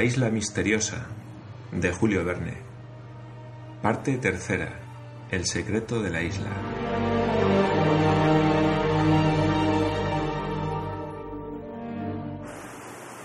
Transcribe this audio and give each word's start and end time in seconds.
La 0.00 0.06
isla 0.06 0.30
misteriosa 0.30 1.08
de 1.72 1.92
Julio 1.92 2.24
Verne. 2.24 2.56
Parte 3.82 4.16
tercera. 4.16 4.80
El 5.30 5.44
secreto 5.44 6.00
de 6.00 6.08
la 6.08 6.22
isla. 6.22 6.48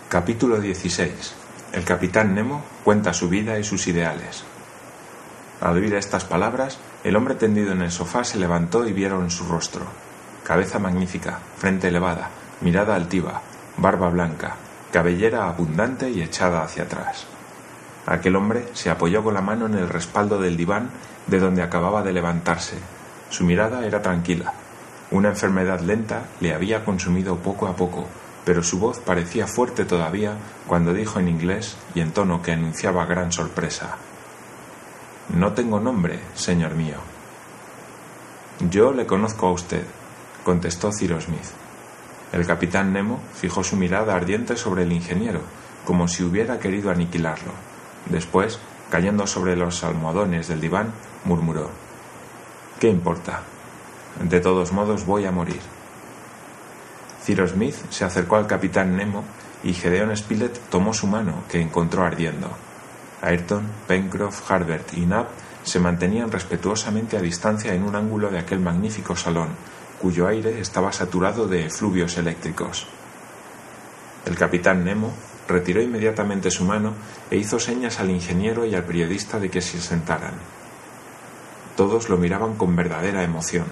Capítulo 0.10 0.60
16. 0.60 1.36
El 1.72 1.86
capitán 1.86 2.36
Nemo 2.36 2.62
cuenta 2.84 3.14
su 3.14 3.30
vida 3.30 3.58
y 3.58 3.64
sus 3.64 3.88
ideales. 3.88 4.44
Al 5.62 5.78
oír 5.78 5.96
estas 5.96 6.26
palabras, 6.26 6.78
el 7.06 7.16
hombre 7.16 7.36
tendido 7.36 7.72
en 7.72 7.84
el 7.84 7.92
sofá 7.92 8.26
se 8.26 8.38
levantó 8.38 8.86
y 8.86 8.92
vieron 8.92 9.32
su 9.32 9.48
rostro. 9.48 9.86
Cabeza 10.44 10.78
magnífica, 10.80 11.40
frente 11.56 11.88
elevada, 11.88 12.32
mirada 12.60 12.96
altiva, 12.96 13.42
barba 13.78 14.10
blanca, 14.10 14.58
cabellera 14.96 15.50
abundante 15.50 16.10
y 16.10 16.22
echada 16.22 16.64
hacia 16.64 16.84
atrás. 16.84 17.26
Aquel 18.06 18.38
hombre 18.38 18.70
se 18.72 18.90
apoyó 18.90 19.26
con 19.26 19.34
la 19.34 19.42
mano 19.42 19.66
en 19.66 19.74
el 19.74 19.90
respaldo 19.90 20.40
del 20.40 20.56
diván 20.56 20.90
de 21.28 21.38
donde 21.38 21.64
acababa 21.64 22.02
de 22.02 22.14
levantarse. 22.14 22.78
Su 23.30 23.44
mirada 23.44 23.86
era 23.86 24.02
tranquila. 24.02 24.54
Una 25.12 25.28
enfermedad 25.28 25.82
lenta 25.82 26.28
le 26.40 26.54
había 26.54 26.86
consumido 26.86 27.36
poco 27.36 27.68
a 27.68 27.76
poco, 27.76 28.06
pero 28.46 28.64
su 28.64 28.80
voz 28.80 29.00
parecía 29.00 29.48
fuerte 29.48 29.84
todavía 29.84 30.38
cuando 30.66 30.94
dijo 30.94 31.20
en 31.20 31.28
inglés 31.28 31.76
y 31.94 32.00
en 32.00 32.14
tono 32.14 32.42
que 32.42 32.54
anunciaba 32.54 33.06
gran 33.06 33.34
sorpresa. 33.34 33.98
No 35.36 35.52
tengo 35.52 35.82
nombre, 35.82 36.22
señor 36.36 36.74
mío. 36.74 37.00
Yo 38.72 38.94
le 38.94 39.06
conozco 39.06 39.48
a 39.48 39.52
usted, 39.52 39.84
contestó 40.46 40.90
Cyrus 40.98 41.26
Smith. 41.26 41.65
El 42.32 42.46
capitán 42.46 42.94
Nemo 42.94 43.22
fijó 43.34 43.64
su 43.64 43.76
mirada 43.76 44.16
ardiente 44.16 44.58
sobre 44.58 44.84
el 44.84 44.92
ingeniero, 44.92 45.42
como 45.86 46.08
si 46.08 46.24
hubiera 46.24 46.60
querido 46.60 46.92
aniquilarlo. 46.92 47.52
Después, 48.10 48.60
cayendo 48.90 49.28
sobre 49.28 49.56
los 49.56 49.84
almohadones 49.84 50.48
del 50.48 50.62
diván, 50.62 50.92
murmuró 51.24 51.70
¿Qué 52.80 52.90
importa? 52.90 53.42
De 54.22 54.42
todos 54.42 54.74
modos 54.74 55.06
voy 55.06 55.26
a 55.26 55.32
morir. 55.32 55.62
Cyrus 57.24 57.52
Smith 57.52 57.76
se 57.90 58.04
acercó 58.04 58.36
al 58.36 58.48
capitán 58.48 58.96
Nemo 58.96 59.24
y 59.64 59.74
Gedeon 59.74 60.16
Spilett 60.16 60.60
tomó 60.70 60.94
su 60.94 61.08
mano, 61.08 61.44
que 61.50 61.62
encontró 61.62 62.04
ardiendo. 62.04 62.50
Ayrton, 63.22 63.66
Pencroff, 63.88 64.52
Harbert 64.52 64.94
y 64.94 65.06
Nab 65.06 65.28
se 65.64 65.80
mantenían 65.80 66.32
respetuosamente 66.32 67.18
a 67.18 67.22
distancia 67.22 67.74
en 67.74 67.84
un 67.84 67.96
ángulo 67.96 68.30
de 68.30 68.40
aquel 68.40 68.60
magnífico 68.60 69.16
salón, 69.16 69.50
cuyo 70.06 70.28
aire 70.28 70.60
estaba 70.62 70.92
saturado 70.92 71.48
de 71.48 71.66
efluvios 71.66 72.16
eléctricos. 72.20 72.86
El 74.24 74.36
capitán 74.36 74.86
Nemo 74.86 75.12
retiró 75.48 75.82
inmediatamente 75.82 76.52
su 76.52 76.64
mano 76.64 76.94
e 77.32 77.38
hizo 77.38 77.60
señas 77.60 78.00
al 78.00 78.12
ingeniero 78.12 78.68
y 78.68 78.76
al 78.76 78.84
periodista 78.84 79.40
de 79.40 79.50
que 79.50 79.64
se 79.64 79.82
sentaran. 79.82 80.36
Todos 81.76 82.08
lo 82.08 82.18
miraban 82.18 82.54
con 82.54 82.76
verdadera 82.76 83.24
emoción. 83.24 83.66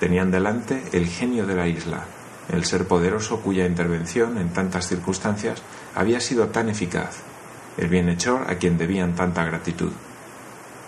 Tenían 0.00 0.32
delante 0.32 0.82
el 0.90 1.06
genio 1.06 1.46
de 1.46 1.54
la 1.54 1.68
isla, 1.68 2.06
el 2.48 2.64
ser 2.64 2.88
poderoso 2.88 3.38
cuya 3.38 3.66
intervención 3.66 4.36
en 4.36 4.48
tantas 4.48 4.88
circunstancias 4.88 5.62
había 5.94 6.18
sido 6.18 6.48
tan 6.48 6.68
eficaz, 6.68 7.18
el 7.78 7.86
bienhechor 7.86 8.50
a 8.50 8.56
quien 8.56 8.78
debían 8.78 9.14
tanta 9.14 9.44
gratitud. 9.44 9.92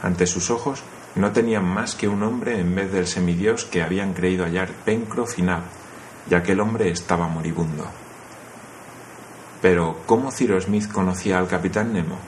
Ante 0.02 0.26
sus 0.26 0.50
ojos 0.50 0.82
no 1.14 1.32
tenían 1.32 1.64
más 1.64 1.94
que 1.94 2.08
un 2.08 2.22
hombre 2.22 2.58
en 2.58 2.74
vez 2.74 2.92
del 2.92 3.06
semidios 3.06 3.64
que 3.64 3.82
habían 3.82 4.14
creído 4.14 4.44
hallar 4.44 4.70
Pencroff 4.84 5.38
y 5.38 5.42
Nab, 5.42 5.62
ya 6.28 6.42
que 6.42 6.52
el 6.52 6.60
hombre 6.60 6.90
estaba 6.90 7.28
moribundo. 7.28 7.86
Pero, 9.60 10.00
¿cómo 10.06 10.32
Cyrus 10.32 10.64
Smith 10.64 10.90
conocía 10.90 11.38
al 11.38 11.48
capitán 11.48 11.92
Nemo? 11.92 12.18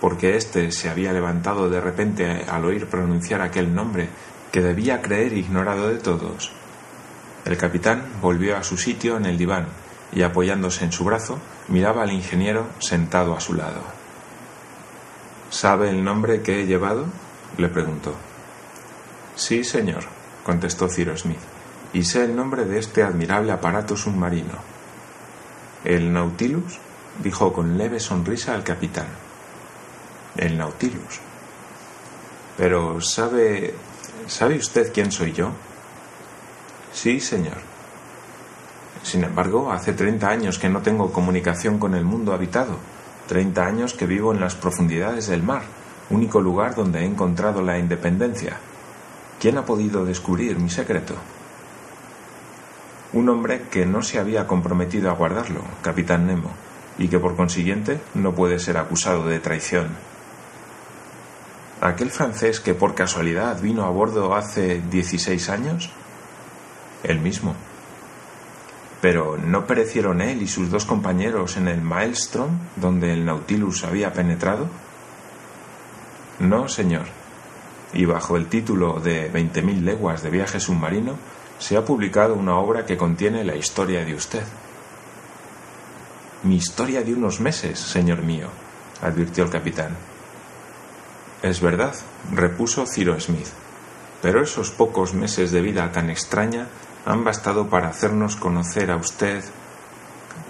Porque 0.00 0.36
éste 0.36 0.72
se 0.72 0.88
había 0.88 1.12
levantado 1.12 1.68
de 1.68 1.80
repente 1.80 2.44
al 2.48 2.64
oír 2.64 2.86
pronunciar 2.86 3.42
aquel 3.42 3.74
nombre 3.74 4.08
que 4.50 4.62
debía 4.62 5.02
creer 5.02 5.34
ignorado 5.34 5.88
de 5.88 5.98
todos. 5.98 6.52
El 7.44 7.56
capitán 7.56 8.04
volvió 8.22 8.56
a 8.56 8.62
su 8.62 8.78
sitio 8.78 9.16
en 9.16 9.26
el 9.26 9.36
diván 9.36 9.66
y 10.12 10.22
apoyándose 10.22 10.84
en 10.84 10.92
su 10.92 11.04
brazo 11.04 11.38
miraba 11.68 12.02
al 12.02 12.12
ingeniero 12.12 12.66
sentado 12.78 13.36
a 13.36 13.40
su 13.40 13.54
lado. 13.54 13.82
¿Sabe 15.50 15.90
el 15.90 16.02
nombre 16.02 16.42
que 16.42 16.60
he 16.60 16.66
llevado? 16.66 17.06
Le 17.58 17.68
preguntó. 17.68 18.14
Sí, 19.36 19.64
señor, 19.64 20.04
contestó 20.44 20.88
Cyrus 20.88 21.22
Smith, 21.22 21.38
y 21.92 22.04
sé 22.04 22.24
el 22.24 22.36
nombre 22.36 22.64
de 22.64 22.78
este 22.78 23.02
admirable 23.02 23.52
aparato 23.52 23.96
submarino. 23.96 24.54
¿El 25.84 26.12
Nautilus? 26.12 26.78
dijo 27.22 27.52
con 27.52 27.76
leve 27.76 28.00
sonrisa 28.00 28.54
al 28.54 28.62
capitán. 28.62 29.06
El 30.36 30.56
Nautilus. 30.56 31.20
Pero 32.56 33.00
¿sabe. 33.00 33.74
¿sabe 34.26 34.56
usted 34.56 34.92
quién 34.92 35.10
soy 35.10 35.32
yo? 35.32 35.50
Sí, 36.92 37.20
señor. 37.20 37.58
Sin 39.02 39.24
embargo, 39.24 39.72
hace 39.72 39.94
treinta 39.94 40.28
años 40.28 40.58
que 40.58 40.68
no 40.68 40.82
tengo 40.82 41.12
comunicación 41.12 41.78
con 41.78 41.94
el 41.94 42.04
mundo 42.04 42.34
habitado, 42.34 42.76
treinta 43.26 43.66
años 43.66 43.94
que 43.94 44.06
vivo 44.06 44.32
en 44.32 44.40
las 44.40 44.54
profundidades 44.54 45.26
del 45.28 45.42
mar 45.42 45.79
único 46.10 46.40
lugar 46.40 46.74
donde 46.74 47.00
he 47.00 47.04
encontrado 47.04 47.62
la 47.62 47.78
independencia. 47.78 48.56
¿Quién 49.40 49.56
ha 49.56 49.64
podido 49.64 50.04
descubrir 50.04 50.58
mi 50.58 50.68
secreto? 50.68 51.14
Un 53.12 53.28
hombre 53.28 53.62
que 53.70 53.86
no 53.86 54.02
se 54.02 54.18
había 54.18 54.46
comprometido 54.46 55.10
a 55.10 55.14
guardarlo, 55.14 55.62
capitán 55.82 56.26
Nemo, 56.26 56.50
y 56.98 57.08
que 57.08 57.18
por 57.18 57.36
consiguiente 57.36 58.00
no 58.14 58.34
puede 58.34 58.58
ser 58.58 58.76
acusado 58.76 59.26
de 59.26 59.40
traición. 59.40 59.88
¿Aquel 61.80 62.10
francés 62.10 62.60
que 62.60 62.74
por 62.74 62.94
casualidad 62.94 63.60
vino 63.60 63.84
a 63.84 63.90
bordo 63.90 64.34
hace 64.34 64.82
16 64.90 65.48
años? 65.48 65.90
El 67.02 67.20
mismo. 67.20 67.54
Pero 69.00 69.38
¿no 69.38 69.66
perecieron 69.66 70.20
él 70.20 70.42
y 70.42 70.46
sus 70.46 70.70
dos 70.70 70.84
compañeros 70.84 71.56
en 71.56 71.68
el 71.68 71.80
Maelstrom, 71.80 72.58
donde 72.76 73.14
el 73.14 73.24
Nautilus 73.24 73.84
había 73.84 74.12
penetrado? 74.12 74.68
No, 76.40 76.68
señor. 76.68 77.04
Y 77.92 78.06
bajo 78.06 78.38
el 78.38 78.46
título 78.46 78.98
de 78.98 79.28
Veinte 79.28 79.60
mil 79.60 79.84
leguas 79.84 80.22
de 80.22 80.30
viaje 80.30 80.58
submarino, 80.58 81.16
se 81.58 81.76
ha 81.76 81.84
publicado 81.84 82.34
una 82.34 82.56
obra 82.56 82.86
que 82.86 82.96
contiene 82.96 83.44
la 83.44 83.56
historia 83.56 84.06
de 84.06 84.14
usted. 84.14 84.42
Mi 86.42 86.56
historia 86.56 87.02
de 87.02 87.12
unos 87.12 87.40
meses, 87.40 87.78
señor 87.78 88.22
mío, 88.22 88.48
advirtió 89.02 89.44
el 89.44 89.50
capitán. 89.50 89.94
Es 91.42 91.60
verdad, 91.60 91.94
repuso 92.32 92.86
Ciro 92.86 93.20
Smith, 93.20 93.48
pero 94.22 94.42
esos 94.42 94.70
pocos 94.70 95.12
meses 95.12 95.50
de 95.50 95.60
vida 95.60 95.92
tan 95.92 96.08
extraña 96.08 96.68
han 97.04 97.22
bastado 97.22 97.68
para 97.68 97.88
hacernos 97.88 98.36
conocer 98.36 98.90
a 98.90 98.96
usted 98.96 99.44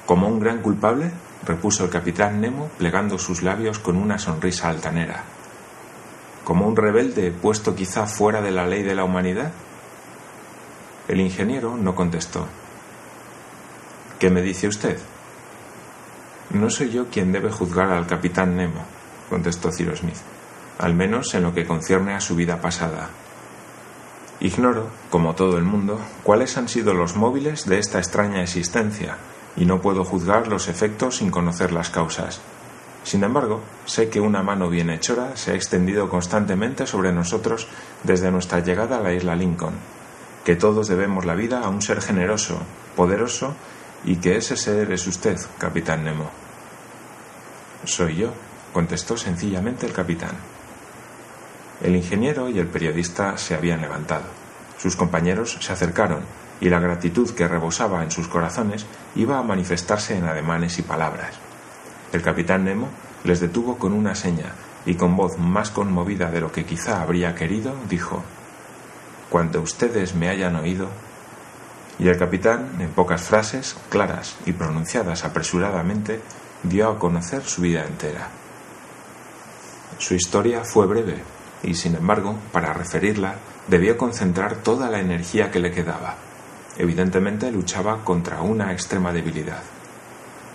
como 0.06 0.28
un 0.28 0.38
gran 0.38 0.62
culpable, 0.62 1.10
repuso 1.44 1.84
el 1.84 1.90
capitán 1.90 2.40
Nemo, 2.40 2.70
plegando 2.78 3.18
sus 3.18 3.42
labios 3.42 3.80
con 3.80 3.96
una 3.96 4.18
sonrisa 4.18 4.68
altanera 4.68 5.24
como 6.50 6.66
un 6.66 6.74
rebelde 6.74 7.30
puesto 7.30 7.76
quizá 7.76 8.08
fuera 8.08 8.42
de 8.42 8.50
la 8.50 8.66
ley 8.66 8.82
de 8.82 8.96
la 8.96 9.04
humanidad? 9.04 9.52
El 11.06 11.20
ingeniero 11.20 11.76
no 11.76 11.94
contestó. 11.94 12.44
¿Qué 14.18 14.30
me 14.30 14.42
dice 14.42 14.66
usted? 14.66 14.98
No 16.52 16.68
soy 16.68 16.90
yo 16.90 17.06
quien 17.06 17.30
debe 17.30 17.52
juzgar 17.52 17.92
al 17.92 18.08
capitán 18.08 18.56
Nemo, 18.56 18.84
contestó 19.28 19.70
Cyrus 19.70 20.00
Smith, 20.00 20.16
al 20.80 20.92
menos 20.92 21.32
en 21.34 21.44
lo 21.44 21.54
que 21.54 21.66
concierne 21.66 22.14
a 22.14 22.20
su 22.20 22.34
vida 22.34 22.60
pasada. 22.60 23.10
Ignoro, 24.40 24.88
como 25.08 25.36
todo 25.36 25.56
el 25.56 25.62
mundo, 25.62 26.00
cuáles 26.24 26.56
han 26.56 26.68
sido 26.68 26.94
los 26.94 27.14
móviles 27.14 27.66
de 27.66 27.78
esta 27.78 27.98
extraña 27.98 28.42
existencia, 28.42 29.18
y 29.56 29.66
no 29.66 29.80
puedo 29.80 30.04
juzgar 30.04 30.48
los 30.48 30.66
efectos 30.66 31.18
sin 31.18 31.30
conocer 31.30 31.70
las 31.70 31.90
causas. 31.90 32.40
Sin 33.04 33.24
embargo, 33.24 33.60
sé 33.86 34.08
que 34.08 34.20
una 34.20 34.42
mano 34.42 34.68
bienhechora 34.68 35.36
se 35.36 35.52
ha 35.52 35.54
extendido 35.54 36.08
constantemente 36.08 36.86
sobre 36.86 37.12
nosotros 37.12 37.66
desde 38.04 38.30
nuestra 38.30 38.60
llegada 38.60 38.98
a 38.98 39.00
la 39.00 39.12
isla 39.12 39.34
Lincoln, 39.34 39.74
que 40.44 40.56
todos 40.56 40.88
debemos 40.88 41.24
la 41.24 41.34
vida 41.34 41.60
a 41.60 41.68
un 41.68 41.82
ser 41.82 42.00
generoso, 42.00 42.58
poderoso, 42.96 43.54
y 44.04 44.16
que 44.16 44.36
ese 44.36 44.56
ser 44.56 44.92
es 44.92 45.06
usted, 45.06 45.38
capitán 45.58 46.04
Nemo. 46.04 46.30
Soy 47.84 48.16
yo, 48.16 48.32
contestó 48.72 49.16
sencillamente 49.16 49.86
el 49.86 49.92
capitán. 49.92 50.36
El 51.82 51.96
ingeniero 51.96 52.48
y 52.48 52.58
el 52.58 52.66
periodista 52.66 53.38
se 53.38 53.54
habían 53.54 53.80
levantado. 53.80 54.24
Sus 54.78 54.96
compañeros 54.96 55.58
se 55.60 55.72
acercaron 55.72 56.20
y 56.60 56.68
la 56.68 56.78
gratitud 56.78 57.30
que 57.30 57.48
rebosaba 57.48 58.02
en 58.02 58.10
sus 58.10 58.28
corazones 58.28 58.86
iba 59.14 59.38
a 59.38 59.42
manifestarse 59.42 60.16
en 60.16 60.24
ademanes 60.24 60.78
y 60.78 60.82
palabras. 60.82 61.49
El 62.12 62.22
capitán 62.22 62.64
Nemo 62.64 62.88
les 63.24 63.40
detuvo 63.40 63.78
con 63.78 63.92
una 63.92 64.14
seña 64.14 64.52
y 64.86 64.94
con 64.94 65.16
voz 65.16 65.38
más 65.38 65.70
conmovida 65.70 66.30
de 66.30 66.40
lo 66.40 66.50
que 66.50 66.64
quizá 66.64 67.02
habría 67.02 67.34
querido, 67.34 67.74
dijo, 67.88 68.22
Cuando 69.28 69.60
ustedes 69.60 70.14
me 70.14 70.28
hayan 70.28 70.56
oído. 70.56 70.88
Y 71.98 72.08
el 72.08 72.18
capitán, 72.18 72.80
en 72.80 72.88
pocas 72.88 73.22
frases, 73.22 73.76
claras 73.90 74.36
y 74.46 74.52
pronunciadas 74.52 75.24
apresuradamente, 75.24 76.20
dio 76.62 76.88
a 76.88 76.98
conocer 76.98 77.44
su 77.44 77.62
vida 77.62 77.84
entera. 77.84 78.28
Su 79.98 80.14
historia 80.14 80.64
fue 80.64 80.86
breve 80.86 81.22
y, 81.62 81.74
sin 81.74 81.94
embargo, 81.94 82.36
para 82.52 82.72
referirla, 82.72 83.34
debió 83.68 83.98
concentrar 83.98 84.56
toda 84.56 84.90
la 84.90 84.98
energía 84.98 85.50
que 85.50 85.60
le 85.60 85.72
quedaba. 85.72 86.16
Evidentemente 86.78 87.52
luchaba 87.52 88.02
contra 88.02 88.40
una 88.40 88.72
extrema 88.72 89.12
debilidad. 89.12 89.62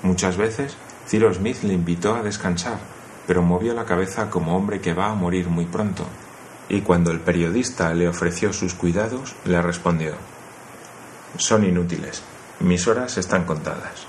Muchas 0.01 0.37
veces 0.37 0.75
Cyrus 1.07 1.37
Smith 1.37 1.63
le 1.63 1.73
invitó 1.73 2.15
a 2.15 2.23
descansar, 2.23 2.79
pero 3.27 3.41
movió 3.41 3.73
la 3.73 3.85
cabeza 3.85 4.29
como 4.29 4.55
hombre 4.55 4.81
que 4.81 4.93
va 4.93 5.11
a 5.11 5.15
morir 5.15 5.47
muy 5.47 5.65
pronto, 5.65 6.05
y 6.69 6.81
cuando 6.81 7.11
el 7.11 7.19
periodista 7.19 7.93
le 7.93 8.07
ofreció 8.07 8.53
sus 8.53 8.73
cuidados, 8.73 9.35
le 9.45 9.61
respondió 9.61 10.13
Son 11.37 11.63
inútiles, 11.63 12.23
mis 12.59 12.87
horas 12.87 13.17
están 13.17 13.45
contadas. 13.45 14.07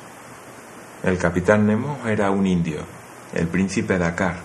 El 1.02 1.19
capitán 1.19 1.66
Nemo 1.66 1.98
era 2.06 2.31
un 2.31 2.46
indio, 2.46 2.81
el 3.34 3.46
príncipe 3.46 3.98
Dakar, 3.98 4.38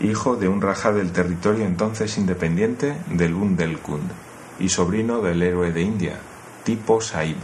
hijo 0.00 0.36
de 0.36 0.48
un 0.48 0.60
raja 0.60 0.92
del 0.92 1.12
territorio 1.12 1.64
entonces 1.64 2.18
independiente 2.18 2.96
del 3.08 3.34
Bundelkund 3.34 4.10
y 4.58 4.68
sobrino 4.68 5.20
del 5.20 5.42
héroe 5.42 5.72
de 5.72 5.82
India, 5.82 6.18
Tipo 6.64 7.00
Saib. 7.00 7.36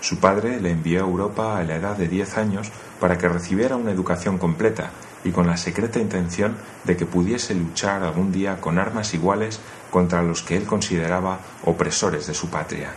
Su 0.00 0.18
padre 0.18 0.60
le 0.60 0.70
envió 0.70 1.00
a 1.00 1.08
Europa 1.08 1.58
a 1.58 1.62
la 1.62 1.76
edad 1.76 1.96
de 1.96 2.08
10 2.08 2.38
años 2.38 2.72
para 3.02 3.18
que 3.18 3.28
recibiera 3.28 3.74
una 3.74 3.90
educación 3.90 4.38
completa 4.38 4.90
y 5.24 5.32
con 5.32 5.48
la 5.48 5.56
secreta 5.56 5.98
intención 5.98 6.56
de 6.84 6.96
que 6.96 7.04
pudiese 7.04 7.52
luchar 7.52 8.04
algún 8.04 8.30
día 8.30 8.60
con 8.60 8.78
armas 8.78 9.12
iguales 9.12 9.58
contra 9.90 10.22
los 10.22 10.44
que 10.44 10.56
él 10.56 10.66
consideraba 10.66 11.40
opresores 11.64 12.28
de 12.28 12.34
su 12.34 12.48
patria. 12.48 12.92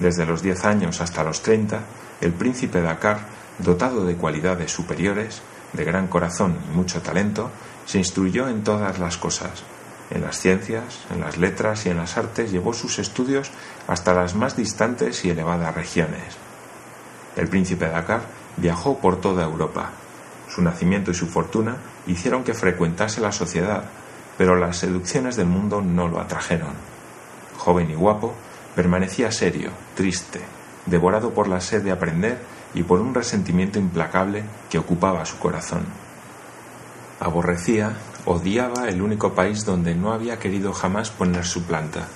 Desde 0.00 0.26
los 0.26 0.42
10 0.42 0.64
años 0.64 1.00
hasta 1.00 1.22
los 1.22 1.40
30, 1.42 1.82
el 2.20 2.32
príncipe 2.32 2.80
Dakar, 2.80 3.20
dotado 3.60 4.04
de 4.04 4.16
cualidades 4.16 4.72
superiores, 4.72 5.40
de 5.72 5.84
gran 5.84 6.08
corazón 6.08 6.56
y 6.68 6.76
mucho 6.76 7.00
talento, 7.00 7.52
se 7.84 7.98
instruyó 7.98 8.48
en 8.48 8.64
todas 8.64 8.98
las 8.98 9.18
cosas. 9.18 9.62
En 10.10 10.22
las 10.22 10.40
ciencias, 10.40 11.06
en 11.14 11.20
las 11.20 11.36
letras 11.36 11.86
y 11.86 11.90
en 11.90 11.98
las 11.98 12.16
artes 12.16 12.50
llevó 12.50 12.72
sus 12.72 12.98
estudios 12.98 13.52
hasta 13.86 14.14
las 14.14 14.34
más 14.34 14.56
distantes 14.56 15.24
y 15.24 15.30
elevadas 15.30 15.76
regiones. 15.76 16.36
El 17.36 17.46
príncipe 17.46 17.86
Dakar 17.86 18.45
viajó 18.56 18.98
por 18.98 19.20
toda 19.20 19.44
Europa. 19.44 19.90
Su 20.48 20.62
nacimiento 20.62 21.10
y 21.10 21.14
su 21.14 21.26
fortuna 21.26 21.76
hicieron 22.06 22.44
que 22.44 22.54
frecuentase 22.54 23.20
la 23.20 23.32
sociedad, 23.32 23.84
pero 24.38 24.56
las 24.56 24.78
seducciones 24.78 25.36
del 25.36 25.46
mundo 25.46 25.80
no 25.82 26.08
lo 26.08 26.20
atrajeron. 26.20 26.74
Joven 27.58 27.90
y 27.90 27.94
guapo, 27.94 28.34
permanecía 28.74 29.32
serio, 29.32 29.70
triste, 29.94 30.40
devorado 30.86 31.32
por 31.34 31.48
la 31.48 31.60
sed 31.60 31.82
de 31.82 31.90
aprender 31.90 32.38
y 32.74 32.82
por 32.82 33.00
un 33.00 33.14
resentimiento 33.14 33.78
implacable 33.78 34.44
que 34.70 34.78
ocupaba 34.78 35.24
su 35.24 35.38
corazón. 35.38 35.84
Aborrecía, 37.18 37.94
odiaba 38.26 38.88
el 38.88 39.00
único 39.00 39.32
país 39.32 39.64
donde 39.64 39.94
no 39.94 40.12
había 40.12 40.38
querido 40.38 40.72
jamás 40.72 41.10
poner 41.10 41.46
su 41.46 41.64
planta, 41.64 42.06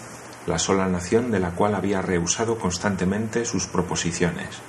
la 0.47 0.59
sola 0.59 0.87
nación 0.87 1.31
de 1.31 1.41
la 1.41 1.51
cual 1.53 1.75
había 1.75 2.03
rehusado 2.03 2.59
constantemente 2.59 3.45
sus 3.45 3.67
proposiciones. 3.67 4.61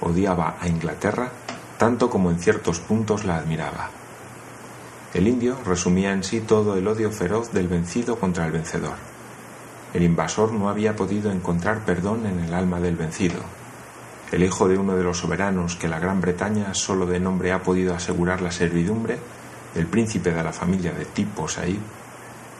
Odiaba 0.00 0.56
a 0.60 0.68
Inglaterra 0.68 1.30
tanto 1.80 2.10
como 2.10 2.30
en 2.30 2.38
ciertos 2.38 2.78
puntos 2.78 3.24
la 3.24 3.36
admiraba. 3.36 3.88
El 5.14 5.26
indio 5.26 5.56
resumía 5.64 6.12
en 6.12 6.22
sí 6.22 6.40
todo 6.40 6.76
el 6.76 6.86
odio 6.86 7.10
feroz 7.10 7.52
del 7.52 7.68
vencido 7.68 8.16
contra 8.16 8.44
el 8.44 8.52
vencedor. 8.52 8.96
El 9.94 10.02
invasor 10.02 10.52
no 10.52 10.68
había 10.68 10.94
podido 10.94 11.32
encontrar 11.32 11.78
perdón 11.86 12.26
en 12.26 12.38
el 12.40 12.52
alma 12.52 12.80
del 12.80 12.96
vencido, 12.96 13.40
el 14.30 14.44
hijo 14.44 14.68
de 14.68 14.76
uno 14.76 14.94
de 14.94 15.02
los 15.02 15.18
soberanos 15.18 15.74
que 15.74 15.88
la 15.88 15.98
Gran 15.98 16.20
Bretaña 16.20 16.74
solo 16.74 17.06
de 17.06 17.18
nombre 17.18 17.50
ha 17.50 17.62
podido 17.62 17.94
asegurar 17.94 18.42
la 18.42 18.52
servidumbre, 18.52 19.18
el 19.74 19.86
príncipe 19.86 20.32
de 20.32 20.42
la 20.42 20.52
familia 20.52 20.92
de 20.92 21.06
Tipo 21.06 21.48
Said, 21.48 21.78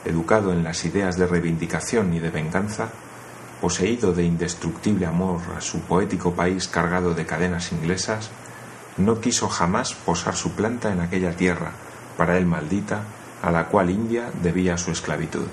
educado 0.03 0.51
en 0.51 0.63
las 0.63 0.83
ideas 0.83 1.15
de 1.17 1.27
reivindicación 1.27 2.11
y 2.13 2.19
de 2.19 2.31
venganza, 2.31 2.89
poseído 3.61 4.11
de 4.11 4.23
indestructible 4.23 5.05
amor 5.05 5.39
a 5.55 5.61
su 5.61 5.81
poético 5.81 6.33
país 6.33 6.67
cargado 6.67 7.13
de 7.13 7.25
cadenas 7.25 7.71
inglesas, 7.71 8.31
no 8.97 9.21
quiso 9.21 9.47
jamás 9.47 9.93
posar 9.93 10.35
su 10.35 10.51
planta 10.51 10.91
en 10.91 10.99
aquella 10.99 11.35
tierra, 11.35 11.71
para 12.17 12.37
él 12.37 12.45
maldita, 12.45 13.03
a 13.41 13.51
la 13.51 13.67
cual 13.67 13.89
India 13.89 14.29
debía 14.41 14.77
su 14.77 14.91
esclavitud. 14.91 15.47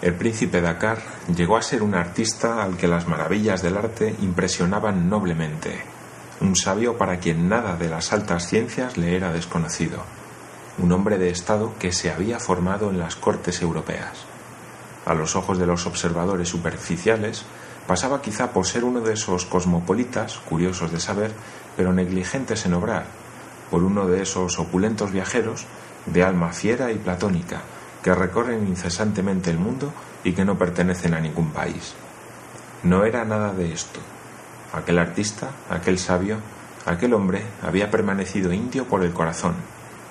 El 0.00 0.14
príncipe 0.14 0.60
Dakar 0.60 0.98
llegó 1.34 1.56
a 1.56 1.62
ser 1.62 1.82
un 1.82 1.94
artista 1.94 2.62
al 2.62 2.76
que 2.76 2.88
las 2.88 3.06
maravillas 3.08 3.62
del 3.62 3.76
arte 3.76 4.14
impresionaban 4.22 5.08
noblemente, 5.08 5.82
un 6.40 6.54
sabio 6.54 6.96
para 6.96 7.18
quien 7.18 7.48
nada 7.48 7.76
de 7.76 7.88
las 7.88 8.12
altas 8.12 8.46
ciencias 8.46 8.96
le 8.96 9.16
era 9.16 9.32
desconocido, 9.32 10.04
un 10.78 10.92
hombre 10.92 11.18
de 11.18 11.30
Estado 11.30 11.74
que 11.78 11.92
se 11.92 12.12
había 12.12 12.38
formado 12.38 12.90
en 12.90 12.98
las 12.98 13.16
cortes 13.16 13.60
europeas. 13.60 14.24
A 15.08 15.14
los 15.14 15.36
ojos 15.36 15.58
de 15.58 15.64
los 15.64 15.86
observadores 15.86 16.50
superficiales, 16.50 17.46
pasaba 17.86 18.20
quizá 18.20 18.52
por 18.52 18.66
ser 18.66 18.84
uno 18.84 19.00
de 19.00 19.14
esos 19.14 19.46
cosmopolitas, 19.46 20.36
curiosos 20.36 20.92
de 20.92 21.00
saber, 21.00 21.32
pero 21.78 21.94
negligentes 21.94 22.66
en 22.66 22.74
obrar, 22.74 23.06
por 23.70 23.82
uno 23.82 24.06
de 24.06 24.20
esos 24.20 24.58
opulentos 24.58 25.10
viajeros, 25.10 25.64
de 26.04 26.22
alma 26.22 26.52
fiera 26.52 26.92
y 26.92 26.96
platónica, 26.96 27.62
que 28.02 28.14
recorren 28.14 28.68
incesantemente 28.68 29.50
el 29.50 29.58
mundo 29.58 29.94
y 30.24 30.34
que 30.34 30.44
no 30.44 30.58
pertenecen 30.58 31.14
a 31.14 31.20
ningún 31.20 31.52
país. 31.52 31.94
No 32.82 33.04
era 33.04 33.24
nada 33.24 33.54
de 33.54 33.72
esto. 33.72 34.00
Aquel 34.74 34.98
artista, 34.98 35.48
aquel 35.70 35.98
sabio, 35.98 36.36
aquel 36.84 37.14
hombre 37.14 37.42
había 37.62 37.90
permanecido 37.90 38.52
indio 38.52 38.84
por 38.84 39.02
el 39.02 39.14
corazón, 39.14 39.54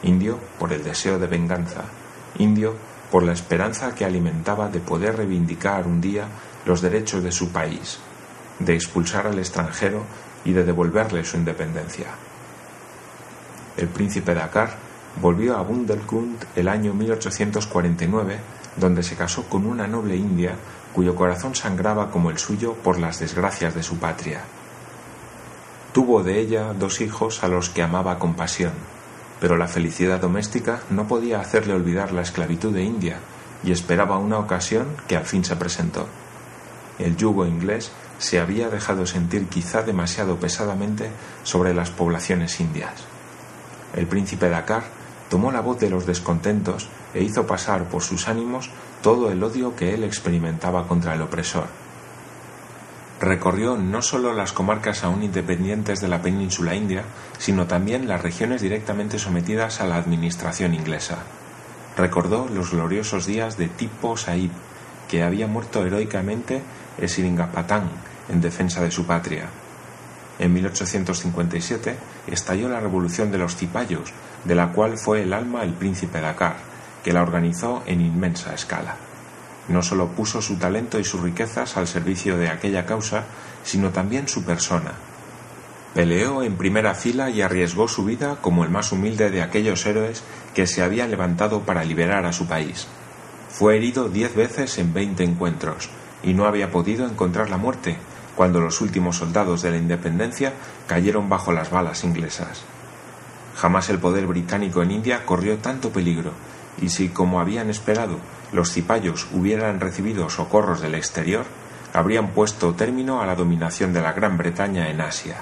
indio 0.01 0.39
por 0.57 0.73
el 0.73 0.83
deseo 0.83 1.19
de 1.19 1.27
venganza, 1.27 1.83
indio 2.39 2.75
por 3.11 3.23
la 3.23 3.33
esperanza 3.33 3.95
que 3.95 4.05
alimentaba 4.05 4.69
de 4.69 4.79
poder 4.79 5.17
reivindicar 5.17 5.87
un 5.87 6.01
día 6.01 6.27
los 6.65 6.81
derechos 6.81 7.23
de 7.23 7.31
su 7.31 7.51
país, 7.51 7.99
de 8.59 8.75
expulsar 8.75 9.27
al 9.27 9.39
extranjero 9.39 10.03
y 10.43 10.53
de 10.53 10.63
devolverle 10.63 11.23
su 11.23 11.37
independencia. 11.37 12.07
El 13.77 13.87
príncipe 13.87 14.33
Dakar 14.33 14.75
volvió 15.21 15.57
a 15.57 15.61
Bundelkund 15.61 16.45
el 16.55 16.67
año 16.67 16.93
1849, 16.93 18.39
donde 18.75 19.03
se 19.03 19.15
casó 19.15 19.43
con 19.43 19.65
una 19.65 19.87
noble 19.87 20.15
india 20.15 20.55
cuyo 20.93 21.15
corazón 21.15 21.55
sangraba 21.55 22.09
como 22.11 22.31
el 22.31 22.37
suyo 22.37 22.73
por 22.73 22.99
las 22.99 23.19
desgracias 23.19 23.75
de 23.75 23.83
su 23.83 23.97
patria. 23.97 24.41
Tuvo 25.93 26.23
de 26.23 26.39
ella 26.39 26.73
dos 26.73 27.01
hijos 27.01 27.43
a 27.43 27.47
los 27.47 27.69
que 27.69 27.83
amaba 27.83 28.19
con 28.19 28.35
pasión, 28.35 28.73
pero 29.39 29.57
la 29.57 29.67
felicidad 29.67 30.19
doméstica 30.19 30.81
no 30.89 31.07
podía 31.07 31.39
hacerle 31.39 31.73
olvidar 31.73 32.11
la 32.11 32.21
esclavitud 32.21 32.73
de 32.73 32.83
India 32.83 33.19
y 33.63 33.71
esperaba 33.71 34.17
una 34.17 34.39
ocasión 34.39 34.87
que 35.07 35.17
al 35.17 35.25
fin 35.25 35.43
se 35.43 35.55
presentó. 35.55 36.07
El 36.99 37.15
yugo 37.15 37.45
inglés 37.45 37.91
se 38.17 38.39
había 38.39 38.69
dejado 38.69 39.05
sentir 39.05 39.47
quizá 39.47 39.83
demasiado 39.83 40.37
pesadamente 40.37 41.11
sobre 41.43 41.73
las 41.73 41.91
poblaciones 41.91 42.59
indias. 42.59 42.93
El 43.95 44.07
príncipe 44.07 44.49
Dakar 44.49 44.83
tomó 45.29 45.51
la 45.51 45.61
voz 45.61 45.79
de 45.79 45.89
los 45.89 46.05
descontentos 46.05 46.89
e 47.13 47.23
hizo 47.23 47.45
pasar 47.45 47.85
por 47.85 48.01
sus 48.01 48.27
ánimos 48.27 48.69
todo 49.01 49.31
el 49.31 49.43
odio 49.43 49.75
que 49.75 49.93
él 49.93 50.03
experimentaba 50.03 50.87
contra 50.87 51.13
el 51.13 51.21
opresor. 51.21 51.67
Recorrió 53.19 53.77
no 53.77 54.03
sólo 54.03 54.33
las 54.33 54.53
comarcas 54.53 55.03
aún 55.03 55.23
independientes 55.23 55.99
de 56.01 56.07
la 56.07 56.21
península 56.21 56.75
india, 56.75 57.03
sino 57.39 57.65
también 57.65 58.07
las 58.07 58.21
regiones 58.21 58.61
directamente 58.61 59.17
sometidas 59.17 59.81
a 59.81 59.87
la 59.87 59.95
administración 59.95 60.75
inglesa. 60.75 61.17
Recordó 61.97 62.47
los 62.47 62.71
gloriosos 62.71 63.25
días 63.25 63.57
de 63.57 63.69
Tipo 63.69 64.17
Saib, 64.17 64.51
que 65.09 65.23
había 65.23 65.47
muerto 65.47 65.83
heroicamente 65.83 66.61
en 66.99 67.09
Sringapatán 67.09 67.89
en 68.29 68.39
defensa 68.39 68.81
de 68.81 68.91
su 68.91 69.07
patria. 69.07 69.45
En 70.37 70.53
1857 70.53 71.95
estalló 72.27 72.69
la 72.69 72.79
revolución 72.79 73.31
de 73.31 73.39
los 73.39 73.55
cipayos, 73.55 74.13
de 74.43 74.53
la 74.53 74.71
cual 74.71 74.99
fue 74.99 75.23
el 75.23 75.33
alma 75.33 75.63
el 75.63 75.73
príncipe 75.73 76.21
Dakar, 76.21 76.57
que 77.03 77.13
la 77.13 77.23
organizó 77.23 77.81
en 77.87 78.01
inmensa 78.01 78.53
escala. 78.53 79.06
No 79.67 79.83
solo 79.83 80.07
puso 80.09 80.41
su 80.41 80.57
talento 80.57 80.99
y 80.99 81.03
sus 81.03 81.21
riquezas 81.21 81.77
al 81.77 81.87
servicio 81.87 82.37
de 82.37 82.49
aquella 82.49 82.85
causa, 82.85 83.25
sino 83.63 83.89
también 83.89 84.27
su 84.27 84.43
persona. 84.43 84.93
Peleó 85.93 86.43
en 86.43 86.57
primera 86.57 86.93
fila 86.93 87.29
y 87.29 87.41
arriesgó 87.41 87.87
su 87.87 88.05
vida 88.05 88.37
como 88.41 88.63
el 88.63 88.69
más 88.69 88.91
humilde 88.91 89.29
de 89.29 89.41
aquellos 89.41 89.85
héroes 89.85 90.23
que 90.53 90.67
se 90.67 90.83
habían 90.83 91.11
levantado 91.11 91.61
para 91.61 91.83
liberar 91.83 92.25
a 92.25 92.33
su 92.33 92.47
país. 92.47 92.87
Fue 93.49 93.75
herido 93.75 94.07
diez 94.07 94.35
veces 94.35 94.77
en 94.77 94.93
veinte 94.93 95.23
encuentros 95.23 95.89
y 96.23 96.33
no 96.33 96.45
había 96.45 96.71
podido 96.71 97.07
encontrar 97.07 97.49
la 97.49 97.57
muerte 97.57 97.97
cuando 98.35 98.61
los 98.61 98.81
últimos 98.81 99.17
soldados 99.17 99.63
de 99.63 99.71
la 99.71 99.77
independencia 99.77 100.53
cayeron 100.85 101.27
bajo 101.27 101.51
las 101.51 101.71
balas 101.71 102.03
inglesas. 102.03 102.63
Jamás 103.55 103.89
el 103.89 103.97
poder 103.97 104.27
británico 104.27 104.83
en 104.83 104.91
India 104.91 105.25
corrió 105.25 105.57
tanto 105.57 105.89
peligro, 105.89 106.31
y 106.79 106.89
si, 106.89 107.09
como 107.09 107.39
habían 107.39 107.71
esperado, 107.71 108.19
los 108.51 108.71
cipayos 108.71 109.27
hubieran 109.33 109.79
recibido 109.79 110.29
socorros 110.29 110.81
del 110.81 110.95
exterior, 110.95 111.45
habrían 111.93 112.29
puesto 112.29 112.73
término 112.73 113.21
a 113.21 113.25
la 113.25 113.35
dominación 113.35 113.93
de 113.93 114.01
la 114.01 114.13
Gran 114.13 114.37
Bretaña 114.37 114.89
en 114.89 115.01
Asia. 115.01 115.37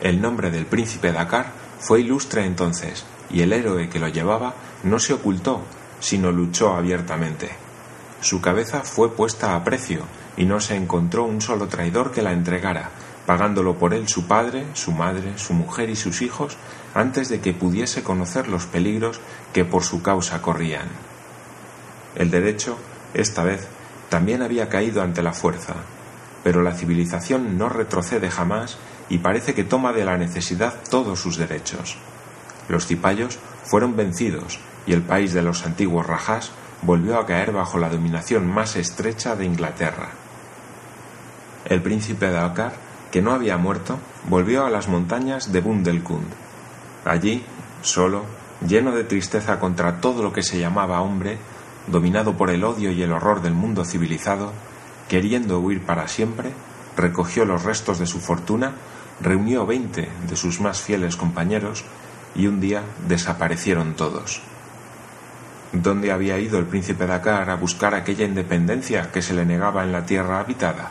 El 0.00 0.20
nombre 0.20 0.50
del 0.50 0.66
príncipe 0.66 1.12
Dakar 1.12 1.52
fue 1.78 2.00
ilustre 2.00 2.44
entonces, 2.44 3.04
y 3.28 3.42
el 3.42 3.52
héroe 3.52 3.88
que 3.88 3.98
lo 3.98 4.08
llevaba 4.08 4.54
no 4.82 4.98
se 4.98 5.12
ocultó, 5.12 5.62
sino 6.00 6.32
luchó 6.32 6.74
abiertamente. 6.74 7.50
Su 8.20 8.40
cabeza 8.40 8.80
fue 8.80 9.14
puesta 9.14 9.54
a 9.54 9.64
precio, 9.64 10.04
y 10.36 10.44
no 10.46 10.60
se 10.60 10.76
encontró 10.76 11.24
un 11.24 11.40
solo 11.40 11.68
traidor 11.68 12.12
que 12.12 12.22
la 12.22 12.32
entregara, 12.32 12.90
pagándolo 13.26 13.76
por 13.76 13.94
él 13.94 14.08
su 14.08 14.26
padre, 14.26 14.66
su 14.74 14.92
madre, 14.92 15.36
su 15.36 15.52
mujer 15.52 15.90
y 15.90 15.96
sus 15.96 16.22
hijos, 16.22 16.56
antes 16.94 17.28
de 17.28 17.40
que 17.40 17.52
pudiese 17.52 18.02
conocer 18.02 18.48
los 18.48 18.66
peligros 18.66 19.20
que 19.52 19.64
por 19.64 19.84
su 19.84 20.02
causa 20.02 20.40
corrían. 20.40 20.88
El 22.16 22.30
derecho, 22.30 22.76
esta 23.14 23.42
vez, 23.42 23.66
también 24.08 24.42
había 24.42 24.68
caído 24.68 25.02
ante 25.02 25.22
la 25.22 25.32
fuerza, 25.32 25.74
pero 26.42 26.62
la 26.62 26.74
civilización 26.74 27.58
no 27.58 27.68
retrocede 27.68 28.30
jamás 28.30 28.78
y 29.08 29.18
parece 29.18 29.54
que 29.54 29.64
toma 29.64 29.92
de 29.92 30.04
la 30.04 30.16
necesidad 30.16 30.74
todos 30.90 31.20
sus 31.20 31.36
derechos. 31.36 31.96
Los 32.68 32.86
cipayos 32.86 33.38
fueron 33.64 33.96
vencidos 33.96 34.60
y 34.86 34.92
el 34.92 35.02
país 35.02 35.32
de 35.32 35.42
los 35.42 35.64
antiguos 35.66 36.06
rajás 36.06 36.52
volvió 36.82 37.18
a 37.18 37.26
caer 37.26 37.52
bajo 37.52 37.78
la 37.78 37.88
dominación 37.88 38.46
más 38.46 38.76
estrecha 38.76 39.36
de 39.36 39.44
Inglaterra. 39.44 40.10
El 41.64 41.82
príncipe 41.82 42.30
de 42.30 42.38
Alcar, 42.38 42.72
que 43.10 43.22
no 43.22 43.32
había 43.32 43.56
muerto, 43.58 43.98
volvió 44.28 44.64
a 44.64 44.70
las 44.70 44.88
montañas 44.88 45.52
de 45.52 45.60
Bundelkund. 45.60 46.32
Allí, 47.04 47.44
solo, 47.82 48.24
lleno 48.66 48.92
de 48.92 49.04
tristeza 49.04 49.58
contra 49.58 50.00
todo 50.00 50.22
lo 50.22 50.32
que 50.32 50.42
se 50.42 50.58
llamaba 50.58 51.00
hombre, 51.02 51.38
dominado 51.86 52.36
por 52.36 52.50
el 52.50 52.64
odio 52.64 52.90
y 52.90 53.02
el 53.02 53.12
horror 53.12 53.42
del 53.42 53.54
mundo 53.54 53.84
civilizado, 53.84 54.52
queriendo 55.08 55.58
huir 55.60 55.82
para 55.82 56.08
siempre, 56.08 56.52
recogió 56.96 57.44
los 57.44 57.64
restos 57.64 57.98
de 57.98 58.06
su 58.06 58.20
fortuna, 58.20 58.72
reunió 59.20 59.66
veinte 59.66 60.08
de 60.28 60.36
sus 60.36 60.60
más 60.60 60.80
fieles 60.80 61.16
compañeros 61.16 61.84
y 62.34 62.46
un 62.46 62.60
día 62.60 62.82
desaparecieron 63.08 63.94
todos. 63.94 64.42
¿Dónde 65.72 66.10
había 66.10 66.38
ido 66.38 66.58
el 66.58 66.66
príncipe 66.66 67.06
Dakar 67.06 67.48
a 67.48 67.54
buscar 67.54 67.94
aquella 67.94 68.24
independencia 68.24 69.12
que 69.12 69.22
se 69.22 69.34
le 69.34 69.44
negaba 69.44 69.84
en 69.84 69.92
la 69.92 70.04
tierra 70.04 70.40
habitada? 70.40 70.90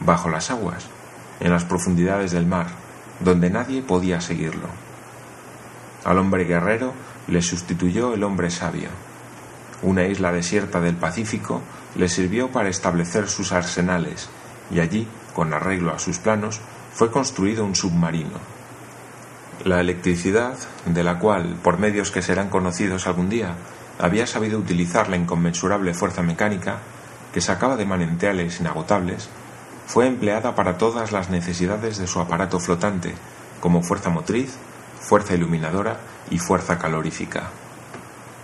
Bajo 0.00 0.28
las 0.28 0.50
aguas, 0.50 0.86
en 1.40 1.50
las 1.50 1.64
profundidades 1.64 2.32
del 2.32 2.46
mar, 2.46 2.66
donde 3.20 3.48
nadie 3.48 3.80
podía 3.80 4.20
seguirlo. 4.20 4.68
Al 6.04 6.18
hombre 6.18 6.44
guerrero 6.44 6.92
le 7.26 7.40
sustituyó 7.40 8.12
el 8.12 8.22
hombre 8.22 8.50
sabio. 8.50 8.90
Una 9.84 10.06
isla 10.06 10.32
desierta 10.32 10.80
del 10.80 10.96
Pacífico 10.96 11.60
le 11.94 12.08
sirvió 12.08 12.50
para 12.50 12.70
establecer 12.70 13.28
sus 13.28 13.52
arsenales 13.52 14.30
y 14.70 14.80
allí, 14.80 15.06
con 15.34 15.52
arreglo 15.52 15.92
a 15.92 15.98
sus 15.98 16.16
planos, 16.16 16.58
fue 16.94 17.10
construido 17.10 17.66
un 17.66 17.74
submarino. 17.74 18.38
La 19.62 19.82
electricidad, 19.82 20.56
de 20.86 21.04
la 21.04 21.18
cual, 21.18 21.56
por 21.62 21.78
medios 21.78 22.10
que 22.10 22.22
serán 22.22 22.48
conocidos 22.48 23.06
algún 23.06 23.28
día, 23.28 23.56
había 23.98 24.26
sabido 24.26 24.58
utilizar 24.58 25.10
la 25.10 25.18
inconmensurable 25.18 25.92
fuerza 25.92 26.22
mecánica, 26.22 26.78
que 27.34 27.42
sacaba 27.42 27.76
de 27.76 27.84
manantiales 27.84 28.60
inagotables, 28.60 29.28
fue 29.86 30.06
empleada 30.06 30.54
para 30.54 30.78
todas 30.78 31.12
las 31.12 31.28
necesidades 31.28 31.98
de 31.98 32.06
su 32.06 32.20
aparato 32.20 32.58
flotante, 32.58 33.14
como 33.60 33.82
fuerza 33.82 34.08
motriz, 34.08 34.56
fuerza 34.98 35.34
iluminadora 35.34 35.98
y 36.30 36.38
fuerza 36.38 36.78
calorífica. 36.78 37.50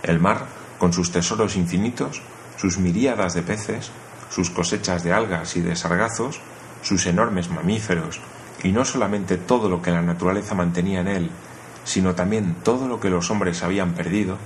El 0.03 0.19
mar, 0.19 0.60
con 0.81 0.93
sus 0.93 1.11
tesoros 1.11 1.57
infinitos, 1.57 2.23
sus 2.57 2.79
miríadas 2.79 3.35
de 3.35 3.43
peces, 3.43 3.91
sus 4.31 4.49
cosechas 4.49 5.03
de 5.03 5.13
algas 5.13 5.55
y 5.55 5.61
de 5.61 5.75
sargazos, 5.75 6.39
sus 6.81 7.05
enormes 7.05 7.51
mamíferos, 7.51 8.19
y 8.63 8.71
no 8.71 8.83
solamente 8.83 9.37
todo 9.37 9.69
lo 9.69 9.83
que 9.83 9.91
la 9.91 10.01
naturaleza 10.01 10.55
mantenía 10.55 11.01
en 11.01 11.07
él, 11.07 11.29
sino 11.83 12.15
también 12.15 12.55
todo 12.63 12.87
lo 12.87 12.99
que 12.99 13.11
los 13.11 13.29
hombres 13.29 13.61
habían 13.61 13.93
perdido, 13.93 14.39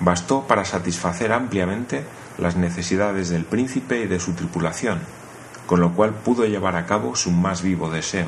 bastó 0.00 0.48
para 0.48 0.64
satisfacer 0.64 1.32
ampliamente 1.32 2.02
las 2.36 2.56
necesidades 2.56 3.28
del 3.28 3.44
príncipe 3.44 4.00
y 4.00 4.08
de 4.08 4.18
su 4.18 4.32
tripulación, 4.32 4.98
con 5.66 5.78
lo 5.78 5.92
cual 5.92 6.14
pudo 6.14 6.46
llevar 6.46 6.74
a 6.74 6.86
cabo 6.86 7.14
su 7.14 7.30
más 7.30 7.62
vivo 7.62 7.90
deseo, 7.90 8.26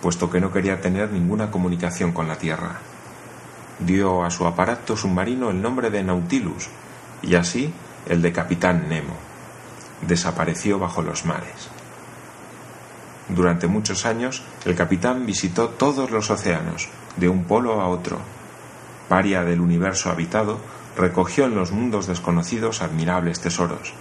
puesto 0.00 0.30
que 0.30 0.40
no 0.40 0.50
quería 0.50 0.80
tener 0.80 1.12
ninguna 1.12 1.50
comunicación 1.50 2.12
con 2.12 2.26
la 2.26 2.38
Tierra. 2.38 2.78
Dio 3.80 4.24
a 4.24 4.30
su 4.30 4.46
aparato 4.46 4.96
submarino 4.96 5.50
el 5.50 5.60
nombre 5.60 5.90
de 5.90 6.02
Nautilus, 6.02 6.70
y 7.22 7.34
así 7.34 7.72
el 8.08 8.22
de 8.22 8.32
Capitán 8.32 8.88
Nemo. 8.88 9.16
Desapareció 10.02 10.78
bajo 10.78 11.02
los 11.02 11.24
mares. 11.24 11.70
Durante 13.28 13.66
muchos 13.66 14.06
años, 14.06 14.42
el 14.64 14.76
capitán 14.76 15.26
visitó 15.26 15.70
todos 15.70 16.12
los 16.12 16.30
océanos, 16.30 16.88
de 17.16 17.28
un 17.28 17.44
polo 17.44 17.80
a 17.80 17.88
otro. 17.88 18.18
Paria 19.08 19.42
del 19.42 19.60
universo 19.60 20.10
habitado, 20.10 20.60
recogió 20.96 21.46
en 21.46 21.56
los 21.56 21.72
mundos 21.72 22.06
desconocidos 22.06 22.82
admirables 22.82 23.40
tesoros. 23.40 23.94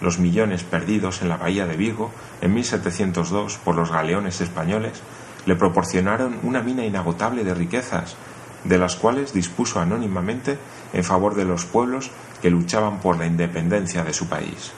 Los 0.00 0.18
millones 0.18 0.64
perdidos 0.64 1.22
en 1.22 1.28
la 1.28 1.36
bahía 1.36 1.66
de 1.66 1.76
Vigo 1.76 2.10
en 2.40 2.54
1702 2.54 3.58
por 3.58 3.76
los 3.76 3.92
galeones 3.92 4.40
españoles 4.40 5.02
le 5.44 5.54
proporcionaron 5.54 6.38
una 6.42 6.62
mina 6.62 6.84
inagotable 6.84 7.44
de 7.44 7.54
riquezas, 7.54 8.16
de 8.64 8.78
las 8.78 8.96
cuales 8.96 9.32
dispuso 9.32 9.80
anónimamente 9.80 10.58
en 10.92 11.04
favor 11.04 11.34
de 11.34 11.44
los 11.44 11.64
pueblos 11.64 12.10
que 12.40 12.50
luchaban 12.50 13.00
por 13.00 13.18
la 13.18 13.26
independencia 13.26 14.04
de 14.04 14.12
su 14.12 14.28
país. 14.28 14.72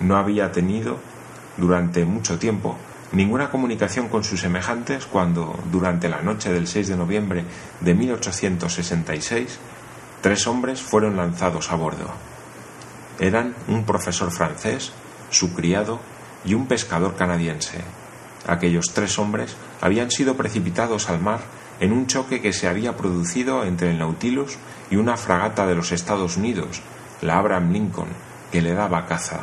No 0.00 0.16
había 0.16 0.52
tenido, 0.52 0.98
durante 1.56 2.04
mucho 2.04 2.38
tiempo, 2.38 2.76
ninguna 3.12 3.50
comunicación 3.50 4.08
con 4.08 4.24
sus 4.24 4.40
semejantes 4.40 5.06
cuando, 5.06 5.58
durante 5.70 6.08
la 6.08 6.22
noche 6.22 6.52
del 6.52 6.66
6 6.66 6.88
de 6.88 6.96
noviembre 6.96 7.44
de 7.80 7.94
1866, 7.94 9.58
tres 10.20 10.46
hombres 10.46 10.82
fueron 10.82 11.16
lanzados 11.16 11.70
a 11.70 11.76
bordo. 11.76 12.10
Eran 13.20 13.54
un 13.68 13.84
profesor 13.84 14.30
francés, 14.30 14.92
su 15.30 15.54
criado 15.54 16.00
y 16.44 16.54
un 16.54 16.66
pescador 16.66 17.14
canadiense. 17.14 17.78
Aquellos 18.46 18.92
tres 18.92 19.18
hombres 19.18 19.56
habían 19.80 20.10
sido 20.10 20.36
precipitados 20.36 21.08
al 21.08 21.20
mar 21.20 21.40
en 21.80 21.92
un 21.92 22.06
choque 22.06 22.40
que 22.40 22.52
se 22.52 22.68
había 22.68 22.96
producido 22.96 23.64
entre 23.64 23.90
el 23.90 23.98
Nautilus 23.98 24.58
y 24.90 24.96
una 24.96 25.16
fragata 25.16 25.66
de 25.66 25.74
los 25.74 25.92
Estados 25.92 26.36
Unidos, 26.36 26.82
la 27.20 27.38
Abraham 27.38 27.72
Lincoln, 27.72 28.08
que 28.52 28.62
le 28.62 28.74
daba 28.74 29.06
caza. 29.06 29.40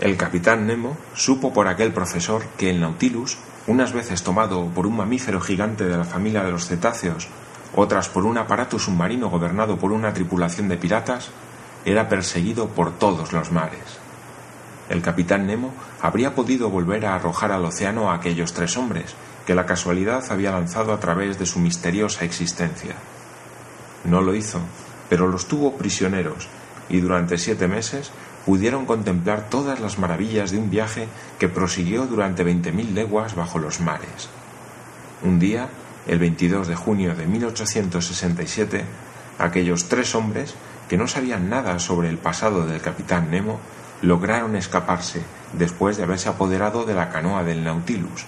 El 0.00 0.16
capitán 0.16 0.66
Nemo 0.66 0.96
supo 1.14 1.52
por 1.52 1.68
aquel 1.68 1.92
profesor 1.92 2.44
que 2.56 2.70
el 2.70 2.80
Nautilus, 2.80 3.38
unas 3.66 3.92
veces 3.92 4.22
tomado 4.22 4.66
por 4.66 4.86
un 4.86 4.96
mamífero 4.96 5.40
gigante 5.40 5.84
de 5.84 5.96
la 5.96 6.04
familia 6.04 6.42
de 6.42 6.50
los 6.50 6.66
cetáceos, 6.66 7.28
otras 7.74 8.08
por 8.08 8.24
un 8.24 8.36
aparato 8.36 8.78
submarino 8.78 9.30
gobernado 9.30 9.78
por 9.78 9.92
una 9.92 10.12
tripulación 10.12 10.68
de 10.68 10.76
piratas, 10.76 11.30
era 11.84 12.08
perseguido 12.08 12.68
por 12.68 12.98
todos 12.98 13.32
los 13.32 13.50
mares. 13.50 13.98
El 14.88 15.02
capitán 15.02 15.46
Nemo 15.46 15.72
habría 16.00 16.34
podido 16.34 16.68
volver 16.68 17.06
a 17.06 17.14
arrojar 17.14 17.52
al 17.52 17.64
océano 17.64 18.10
a 18.10 18.14
aquellos 18.14 18.52
tres 18.52 18.76
hombres, 18.76 19.14
que 19.46 19.54
la 19.54 19.66
casualidad 19.66 20.24
había 20.30 20.52
lanzado 20.52 20.92
a 20.92 21.00
través 21.00 21.38
de 21.38 21.46
su 21.46 21.58
misteriosa 21.58 22.24
existencia. 22.24 22.94
No 24.04 24.20
lo 24.20 24.34
hizo, 24.34 24.60
pero 25.08 25.28
los 25.28 25.46
tuvo 25.46 25.76
prisioneros 25.76 26.48
y 26.88 27.00
durante 27.00 27.38
siete 27.38 27.68
meses 27.68 28.10
pudieron 28.44 28.86
contemplar 28.86 29.48
todas 29.48 29.80
las 29.80 29.98
maravillas 29.98 30.50
de 30.50 30.58
un 30.58 30.70
viaje 30.70 31.08
que 31.38 31.48
prosiguió 31.48 32.06
durante 32.06 32.44
veinte 32.44 32.72
mil 32.72 32.94
leguas 32.94 33.34
bajo 33.34 33.58
los 33.58 33.80
mares. 33.80 34.28
Un 35.22 35.38
día, 35.38 35.68
el 36.06 36.18
22 36.18 36.66
de 36.66 36.74
junio 36.74 37.14
de 37.14 37.26
1867, 37.26 38.84
aquellos 39.38 39.88
tres 39.88 40.14
hombres, 40.14 40.54
que 40.88 40.96
no 40.96 41.06
sabían 41.06 41.48
nada 41.48 41.78
sobre 41.78 42.08
el 42.08 42.18
pasado 42.18 42.66
del 42.66 42.80
capitán 42.80 43.30
Nemo, 43.30 43.60
lograron 44.02 44.56
escaparse 44.56 45.22
después 45.52 45.96
de 45.96 46.02
haberse 46.02 46.28
apoderado 46.28 46.84
de 46.84 46.94
la 46.94 47.10
canoa 47.10 47.44
del 47.44 47.62
Nautilus, 47.62 48.26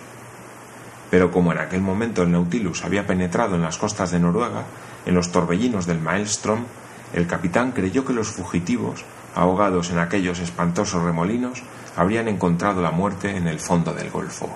pero 1.11 1.31
como 1.31 1.53
en 1.53 1.59
aquel 1.59 1.81
momento 1.81 2.23
el 2.23 2.33
Nautilus 2.33 2.85
había 2.85 3.07
penetrado 3.07 3.55
en 3.55 3.63
las 3.63 3.79
costas 3.79 4.11
de 4.11 4.19
Noruega, 4.19 4.65
en 5.07 5.15
los 5.15 5.31
torbellinos 5.31 5.87
del 5.87 6.01
Maelstrom, 6.01 6.65
el 7.13 7.27
capitán 7.27 7.73
creyó 7.73 8.05
que 8.05 8.13
los 8.13 8.29
fugitivos, 8.29 9.05
ahogados 9.35 9.91
en 9.91 9.99
aquellos 9.99 10.41
espantosos 10.41 11.03
remolinos, 11.03 11.63
habrían 11.97 12.29
encontrado 12.29 12.83
la 12.83 12.91
muerte 12.91 13.37
en 13.37 13.47
el 13.47 13.61
fondo 13.61 13.95
del 13.95 14.11
Golfo. 14.11 14.51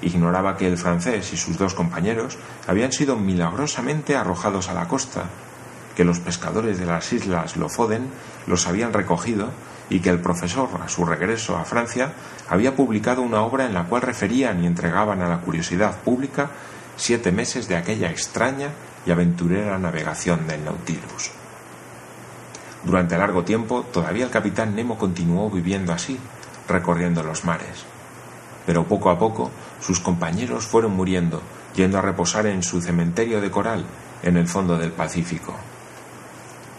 Ignoraba 0.00 0.56
que 0.56 0.66
el 0.66 0.78
francés 0.78 1.32
y 1.32 1.36
sus 1.36 1.58
dos 1.58 1.74
compañeros 1.74 2.38
habían 2.66 2.92
sido 2.92 3.16
milagrosamente 3.16 4.16
arrojados 4.16 4.68
a 4.68 4.74
la 4.74 4.88
costa, 4.88 5.24
que 5.94 6.04
los 6.04 6.20
pescadores 6.20 6.78
de 6.78 6.86
las 6.86 7.12
islas 7.12 7.56
Lofoden 7.56 8.08
los 8.46 8.66
habían 8.66 8.92
recogido 8.92 9.50
y 9.92 10.00
que 10.00 10.08
el 10.08 10.20
profesor, 10.20 10.70
a 10.82 10.88
su 10.88 11.04
regreso 11.04 11.58
a 11.58 11.66
Francia, 11.66 12.14
había 12.48 12.74
publicado 12.74 13.20
una 13.20 13.42
obra 13.42 13.66
en 13.66 13.74
la 13.74 13.84
cual 13.84 14.00
referían 14.00 14.64
y 14.64 14.66
entregaban 14.66 15.20
a 15.20 15.28
la 15.28 15.42
curiosidad 15.42 15.98
pública 16.00 16.50
siete 16.96 17.30
meses 17.30 17.68
de 17.68 17.76
aquella 17.76 18.10
extraña 18.10 18.70
y 19.04 19.10
aventurera 19.10 19.78
navegación 19.78 20.46
del 20.46 20.64
Nautilus. 20.64 21.30
Durante 22.84 23.18
largo 23.18 23.44
tiempo, 23.44 23.84
todavía 23.92 24.24
el 24.24 24.30
capitán 24.30 24.74
Nemo 24.74 24.96
continuó 24.96 25.50
viviendo 25.50 25.92
así, 25.92 26.18
recorriendo 26.68 27.22
los 27.22 27.44
mares. 27.44 27.84
pero 28.64 28.84
poco 28.84 29.10
a 29.10 29.18
poco 29.18 29.50
sus 29.80 29.98
compañeros 30.00 30.64
fueron 30.64 30.92
muriendo, 30.92 31.42
yendo 31.74 31.98
a 31.98 32.00
reposar 32.00 32.46
en 32.46 32.62
su 32.62 32.80
cementerio 32.80 33.40
de 33.42 33.50
coral 33.50 33.84
en 34.22 34.36
el 34.38 34.46
fondo 34.46 34.78
del 34.78 34.92
Pacífico. 34.92 35.54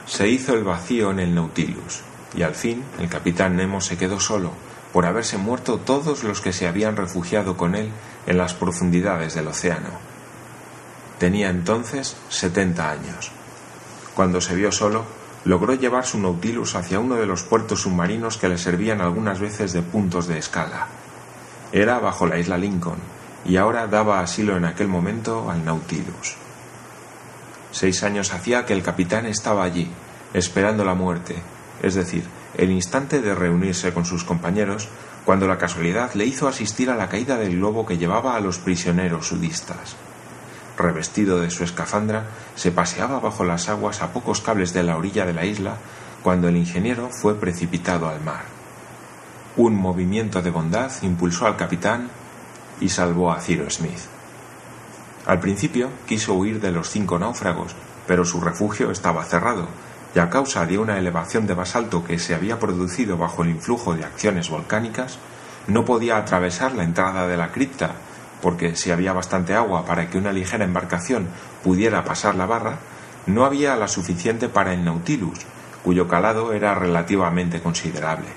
Se 0.08 0.28
hizo 0.30 0.56
el 0.56 0.64
vacío 0.64 1.12
en 1.12 1.20
el 1.20 1.36
Nautilus, 1.36 2.02
y 2.36 2.44
al 2.44 2.56
fin 2.56 2.84
el 3.00 3.10
capitán 3.10 3.56
Nemo 3.56 3.82
se 3.82 3.98
quedó 3.98 4.20
solo, 4.20 4.52
por 4.92 5.06
haberse 5.06 5.38
muerto 5.38 5.80
todos 5.80 6.24
los 6.24 6.40
que 6.42 6.54
se 6.54 6.68
habían 6.68 6.96
refugiado 6.96 7.58
con 7.58 7.76
él 7.76 7.92
en 8.28 8.38
las 8.38 8.54
profundidades 8.54 9.34
del 9.34 9.48
océano. 9.48 9.90
Tenía 11.20 11.50
entonces 11.50 12.16
setenta 12.30 12.92
años. 12.92 13.32
Cuando 14.16 14.42
se 14.42 14.56
vio 14.56 14.72
solo, 14.72 15.04
logró 15.46 15.74
llevar 15.74 16.06
su 16.06 16.20
Nautilus 16.20 16.76
hacia 16.76 17.00
uno 17.00 17.16
de 17.16 17.26
los 17.26 17.44
puertos 17.44 17.82
submarinos 17.82 18.38
que 18.38 18.50
le 18.50 18.58
servían 18.58 19.02
algunas 19.02 19.40
veces 19.40 19.74
de 19.74 19.82
puntos 19.82 20.28
de 20.28 20.38
escala. 20.38 20.88
Era 21.72 22.00
bajo 22.00 22.28
la 22.28 22.38
isla 22.38 22.58
Lincoln, 22.58 23.00
y 23.46 23.58
ahora 23.58 23.88
daba 23.88 24.22
asilo 24.22 24.56
en 24.56 24.66
aquel 24.66 24.88
momento 24.88 25.50
al 25.50 25.66
Nautilus. 25.66 26.36
Seis 27.72 28.04
años 28.04 28.32
hacía 28.32 28.66
que 28.66 28.74
el 28.74 28.84
capitán 28.84 29.26
estaba 29.26 29.64
allí, 29.64 29.90
esperando 30.34 30.86
la 30.86 30.94
muerte, 30.94 31.36
es 31.84 31.94
decir, 31.94 32.24
el 32.58 32.72
instante 32.72 33.22
de 33.22 33.36
reunirse 33.36 33.94
con 33.94 34.06
sus 34.06 34.24
compañeros, 34.24 34.88
cuando 35.26 35.48
la 35.48 35.58
casualidad 35.58 36.14
le 36.14 36.26
hizo 36.26 36.48
asistir 36.48 36.90
a 36.90 36.96
la 36.96 37.10
caída 37.10 37.38
del 37.38 37.58
globo 37.58 37.86
que 37.86 37.98
llevaba 37.98 38.36
a 38.36 38.40
los 38.40 38.58
prisioneros 38.58 39.28
sudistas. 39.28 39.96
Revestido 40.78 41.40
de 41.40 41.52
su 41.52 41.64
escafandra, 41.64 42.26
se 42.56 42.72
paseaba 42.72 43.20
bajo 43.20 43.44
las 43.44 43.70
aguas 43.70 44.02
a 44.02 44.12
pocos 44.12 44.42
cables 44.42 44.74
de 44.74 44.84
la 44.84 44.98
orilla 44.98 45.26
de 45.26 45.34
la 45.34 45.46
isla 45.46 45.76
cuando 46.24 46.48
el 46.48 46.58
ingeniero 46.58 47.10
fue 47.10 47.36
precipitado 47.36 48.08
al 48.08 48.22
mar. 48.22 48.46
Un 49.58 49.76
movimiento 49.76 50.42
de 50.42 50.50
bondad 50.50 50.92
impulsó 51.04 51.46
al 51.46 51.58
capitán 51.58 52.10
y 52.80 52.90
salvó 52.90 53.32
a 53.32 53.40
Ciro 53.40 53.70
Smith. 53.70 54.00
Al 55.26 55.40
principio 55.40 55.90
quiso 56.08 56.34
huir 56.34 56.60
de 56.60 56.72
los 56.72 56.90
cinco 56.90 57.20
náufragos, 57.20 57.76
pero 58.08 58.26
su 58.26 58.42
refugio 58.42 58.90
estaba 58.90 59.24
cerrado, 59.26 59.68
y 60.16 60.20
a 60.20 60.30
causa 60.30 60.66
de 60.66 60.78
una 60.78 60.98
elevación 60.98 61.48
de 61.48 61.54
basalto 61.54 62.04
que 62.04 62.20
se 62.20 62.36
había 62.36 62.60
producido 62.60 63.18
bajo 63.18 63.44
el 63.44 63.50
influjo 63.50 63.96
de 63.96 64.06
acciones 64.06 64.50
volcánicas, 64.50 65.18
no 65.68 65.86
podía 65.86 66.18
atravesar 66.18 66.74
la 66.74 66.84
entrada 66.84 67.28
de 67.28 67.38
la 67.38 67.52
cripta, 67.52 67.92
porque 68.42 68.76
si 68.76 68.92
había 68.92 69.14
bastante 69.14 69.56
agua 69.56 69.86
para 69.86 70.10
que 70.10 70.18
una 70.18 70.34
ligera 70.34 70.66
embarcación 70.66 71.28
pudiera 71.64 72.04
pasar 72.04 72.36
la 72.36 72.46
barra, 72.46 72.78
no 73.26 73.46
había 73.46 73.76
la 73.76 73.88
suficiente 73.88 74.50
para 74.50 74.74
el 74.74 74.84
Nautilus, 74.84 75.40
cuyo 75.84 76.08
calado 76.08 76.54
era 76.54 76.76
relativamente 76.76 77.62
considerable. 77.62 78.28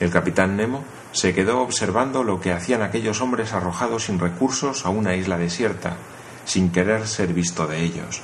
El 0.00 0.10
capitán 0.10 0.56
Nemo 0.56 0.82
se 1.12 1.34
quedó 1.34 1.60
observando 1.60 2.24
lo 2.24 2.40
que 2.40 2.52
hacían 2.52 2.82
aquellos 2.82 3.20
hombres 3.20 3.52
arrojados 3.52 4.04
sin 4.04 4.18
recursos 4.18 4.86
a 4.86 4.88
una 4.88 5.14
isla 5.14 5.36
desierta, 5.36 5.96
sin 6.44 6.72
querer 6.72 7.06
ser 7.06 7.34
visto 7.34 7.66
de 7.66 7.82
ellos. 7.82 8.22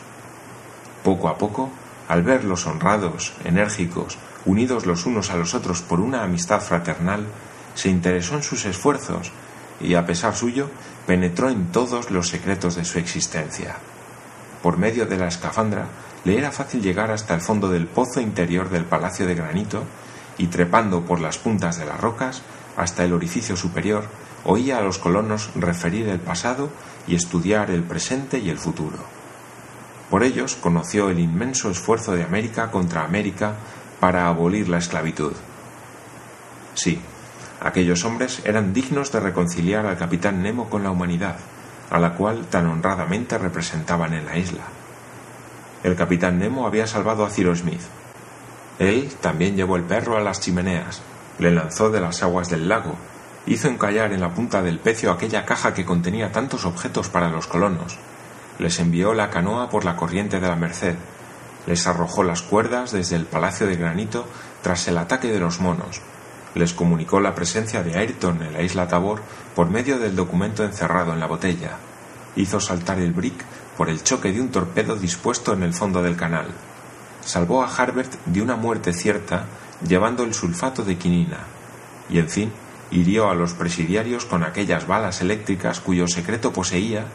Poco 1.04 1.28
a 1.28 1.36
poco 1.36 1.70
al 2.08 2.22
verlos 2.22 2.66
honrados, 2.66 3.34
enérgicos, 3.44 4.18
unidos 4.44 4.86
los 4.86 5.06
unos 5.06 5.30
a 5.30 5.36
los 5.36 5.54
otros 5.54 5.82
por 5.82 6.00
una 6.00 6.22
amistad 6.22 6.60
fraternal, 6.60 7.26
se 7.74 7.90
interesó 7.90 8.36
en 8.36 8.42
sus 8.42 8.64
esfuerzos 8.64 9.32
y, 9.80 9.94
a 9.94 10.06
pesar 10.06 10.34
suyo, 10.34 10.70
penetró 11.06 11.50
en 11.50 11.70
todos 11.72 12.10
los 12.10 12.28
secretos 12.28 12.76
de 12.76 12.84
su 12.84 12.98
existencia. 12.98 13.76
Por 14.62 14.78
medio 14.78 15.06
de 15.06 15.18
la 15.18 15.28
escafandra 15.28 15.86
le 16.24 16.38
era 16.38 16.50
fácil 16.50 16.82
llegar 16.82 17.10
hasta 17.10 17.34
el 17.34 17.40
fondo 17.40 17.68
del 17.68 17.86
pozo 17.86 18.20
interior 18.20 18.70
del 18.70 18.84
palacio 18.84 19.26
de 19.26 19.34
granito 19.34 19.84
y, 20.38 20.46
trepando 20.46 21.04
por 21.04 21.20
las 21.20 21.38
puntas 21.38 21.78
de 21.78 21.84
las 21.84 22.00
rocas 22.00 22.42
hasta 22.76 23.04
el 23.04 23.12
orificio 23.12 23.56
superior, 23.56 24.04
oía 24.44 24.78
a 24.78 24.82
los 24.82 24.98
colonos 24.98 25.50
referir 25.54 26.08
el 26.08 26.20
pasado 26.20 26.70
y 27.06 27.14
estudiar 27.14 27.70
el 27.70 27.82
presente 27.82 28.38
y 28.38 28.50
el 28.50 28.58
futuro. 28.58 29.15
Por 30.10 30.22
ellos 30.22 30.56
conoció 30.56 31.10
el 31.10 31.18
inmenso 31.18 31.70
esfuerzo 31.70 32.12
de 32.12 32.22
América 32.22 32.70
contra 32.70 33.04
América 33.04 33.54
para 33.98 34.28
abolir 34.28 34.68
la 34.68 34.78
esclavitud. 34.78 35.32
Sí, 36.74 37.00
aquellos 37.60 38.04
hombres 38.04 38.42
eran 38.44 38.72
dignos 38.72 39.10
de 39.10 39.20
reconciliar 39.20 39.86
al 39.86 39.98
capitán 39.98 40.42
Nemo 40.42 40.68
con 40.68 40.84
la 40.84 40.90
humanidad, 40.90 41.36
a 41.90 41.98
la 41.98 42.12
cual 42.12 42.46
tan 42.46 42.66
honradamente 42.66 43.38
representaban 43.38 44.12
en 44.12 44.26
la 44.26 44.36
isla. 44.36 44.62
El 45.82 45.96
capitán 45.96 46.38
Nemo 46.38 46.66
había 46.66 46.86
salvado 46.86 47.24
a 47.24 47.30
Ciro 47.30 47.54
Smith. 47.56 47.82
Él 48.78 49.12
también 49.20 49.56
llevó 49.56 49.76
el 49.76 49.84
perro 49.84 50.16
a 50.16 50.20
las 50.20 50.40
chimeneas, 50.40 51.02
le 51.38 51.50
lanzó 51.50 51.90
de 51.90 52.00
las 52.00 52.22
aguas 52.22 52.48
del 52.50 52.68
lago, 52.68 52.94
hizo 53.46 53.68
encallar 53.68 54.12
en 54.12 54.20
la 54.20 54.34
punta 54.34 54.62
del 54.62 54.78
pecio 54.78 55.10
aquella 55.10 55.44
caja 55.44 55.74
que 55.74 55.84
contenía 55.84 56.32
tantos 56.32 56.64
objetos 56.64 57.08
para 57.08 57.30
los 57.30 57.46
colonos, 57.46 57.98
les 58.58 58.78
envió 58.80 59.14
la 59.14 59.30
canoa 59.30 59.68
por 59.68 59.84
la 59.84 59.96
corriente 59.96 60.40
de 60.40 60.48
la 60.48 60.56
Merced, 60.56 60.96
les 61.66 61.86
arrojó 61.86 62.22
las 62.22 62.42
cuerdas 62.42 62.92
desde 62.92 63.16
el 63.16 63.26
Palacio 63.26 63.66
de 63.66 63.76
Granito 63.76 64.26
tras 64.62 64.86
el 64.88 64.98
ataque 64.98 65.28
de 65.28 65.40
los 65.40 65.60
monos, 65.60 66.00
les 66.54 66.72
comunicó 66.72 67.20
la 67.20 67.34
presencia 67.34 67.82
de 67.82 67.98
Ayrton 67.98 68.42
en 68.42 68.52
la 68.52 68.62
isla 68.62 68.88
Tabor 68.88 69.22
por 69.54 69.68
medio 69.68 69.98
del 69.98 70.16
documento 70.16 70.64
encerrado 70.64 71.12
en 71.12 71.20
la 71.20 71.26
botella, 71.26 71.76
hizo 72.36 72.60
saltar 72.60 72.98
el 72.98 73.12
brick 73.12 73.44
por 73.76 73.90
el 73.90 74.02
choque 74.02 74.32
de 74.32 74.40
un 74.40 74.50
torpedo 74.50 74.96
dispuesto 74.96 75.52
en 75.52 75.62
el 75.62 75.74
fondo 75.74 76.02
del 76.02 76.16
canal, 76.16 76.46
salvó 77.24 77.62
a 77.62 77.74
Harbert 77.74 78.14
de 78.24 78.40
una 78.40 78.56
muerte 78.56 78.92
cierta 78.92 79.44
llevando 79.86 80.22
el 80.22 80.32
sulfato 80.32 80.82
de 80.84 80.96
quinina, 80.96 81.40
y 82.08 82.18
en 82.18 82.28
fin, 82.28 82.52
hirió 82.90 83.28
a 83.28 83.34
los 83.34 83.52
presidiarios 83.52 84.24
con 84.24 84.44
aquellas 84.44 84.86
balas 84.86 85.20
eléctricas 85.20 85.80
cuyo 85.80 86.06
secreto 86.06 86.52
poseía 86.52 87.06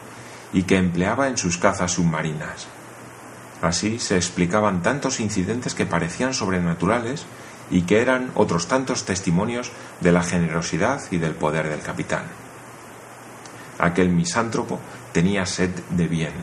y 0.53 0.63
que 0.63 0.77
empleaba 0.77 1.27
en 1.27 1.37
sus 1.37 1.57
cazas 1.57 1.93
submarinas. 1.93 2.67
Así 3.61 3.99
se 3.99 4.15
explicaban 4.15 4.81
tantos 4.81 5.19
incidentes 5.19 5.75
que 5.75 5.85
parecían 5.85 6.33
sobrenaturales 6.33 7.25
y 7.69 7.83
que 7.83 8.01
eran 8.01 8.31
otros 8.35 8.67
tantos 8.67 9.05
testimonios 9.05 9.71
de 10.01 10.11
la 10.11 10.23
generosidad 10.23 11.01
y 11.11 11.17
del 11.17 11.35
poder 11.35 11.69
del 11.69 11.81
capitán. 11.81 12.23
Aquel 13.79 14.09
misántropo 14.09 14.79
tenía 15.13 15.45
sed 15.45 15.71
de 15.91 16.07
bien. 16.07 16.33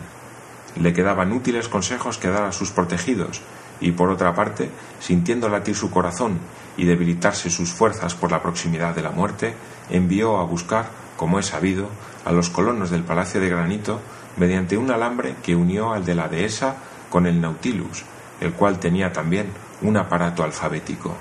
Le 0.77 0.93
quedaban 0.93 1.33
útiles 1.33 1.69
consejos 1.69 2.19
que 2.19 2.29
dar 2.29 2.45
a 2.45 2.53
sus 2.53 2.71
protegidos, 2.71 3.43
y 3.81 3.93
por 3.93 4.11
otra 4.11 4.35
parte, 4.35 4.71
sintiendo 5.01 5.49
latir 5.49 5.77
su 5.77 5.91
corazón 5.91 6.39
y 6.77 6.85
debilitarse 6.85 7.51
sus 7.51 7.73
fuerzas 7.73 8.15
por 8.15 8.31
la 8.31 8.43
proximidad 8.43 8.95
de 8.95 9.03
la 9.03 9.11
muerte, 9.11 9.55
envió 9.91 10.39
a 10.39 10.45
buscar 10.45 10.89
como 11.17 11.39
es 11.39 11.47
sabido, 11.47 11.89
a 12.29 12.33
los 12.33 12.51
colonos 12.51 12.91
del 12.91 13.05
Palacio 13.05 13.41
de 13.41 13.49
Granito 13.49 14.01
mediante 14.37 14.77
un 14.77 14.91
alambre 14.91 15.37
que 15.43 15.57
unió 15.57 15.95
al 15.95 16.05
de 16.05 16.15
la 16.15 16.29
dehesa 16.29 16.77
con 17.09 17.27
el 17.27 17.41
Nautilus, 17.41 18.05
el 18.43 18.53
cual 18.53 18.79
tenía 18.79 19.15
también 19.15 19.47
un 19.81 19.97
aparato 19.97 20.45
alfabético. 20.45 21.17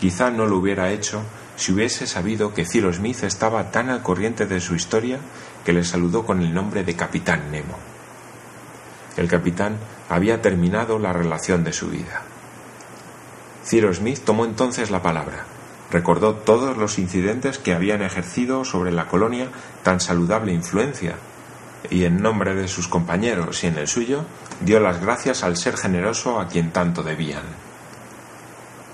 Quizá 0.00 0.30
no 0.30 0.46
lo 0.46 0.56
hubiera 0.56 0.90
hecho 0.92 1.20
si 1.56 1.72
hubiese 1.72 2.06
sabido 2.06 2.54
que 2.54 2.64
Ciro 2.64 2.90
Smith 2.90 3.22
estaba 3.22 3.70
tan 3.70 3.90
al 3.90 4.02
corriente 4.02 4.46
de 4.46 4.62
su 4.62 4.74
historia 4.74 5.18
que 5.62 5.74
le 5.74 5.84
saludó 5.84 6.24
con 6.24 6.40
el 6.40 6.54
nombre 6.54 6.84
de 6.84 6.96
Capitán 6.96 7.50
Nemo. 7.50 7.76
El 9.18 9.28
capitán 9.28 9.76
había 10.08 10.40
terminado 10.40 10.98
la 10.98 11.12
relación 11.12 11.64
de 11.64 11.74
su 11.74 11.88
vida. 11.88 12.22
Ciro 13.62 13.92
Smith 13.92 14.20
tomó 14.24 14.46
entonces 14.46 14.90
la 14.90 15.02
palabra 15.02 15.51
recordó 15.92 16.34
todos 16.34 16.78
los 16.78 16.98
incidentes 16.98 17.58
que 17.58 17.74
habían 17.74 18.02
ejercido 18.02 18.64
sobre 18.64 18.90
la 18.90 19.08
colonia 19.08 19.48
tan 19.82 20.00
saludable 20.00 20.52
influencia, 20.52 21.16
y 21.90 22.04
en 22.04 22.22
nombre 22.22 22.54
de 22.54 22.66
sus 22.66 22.88
compañeros 22.88 23.62
y 23.62 23.66
en 23.66 23.76
el 23.76 23.86
suyo, 23.86 24.24
dio 24.60 24.80
las 24.80 25.00
gracias 25.02 25.44
al 25.44 25.56
ser 25.56 25.76
generoso 25.76 26.40
a 26.40 26.48
quien 26.48 26.70
tanto 26.70 27.02
debían. 27.02 27.42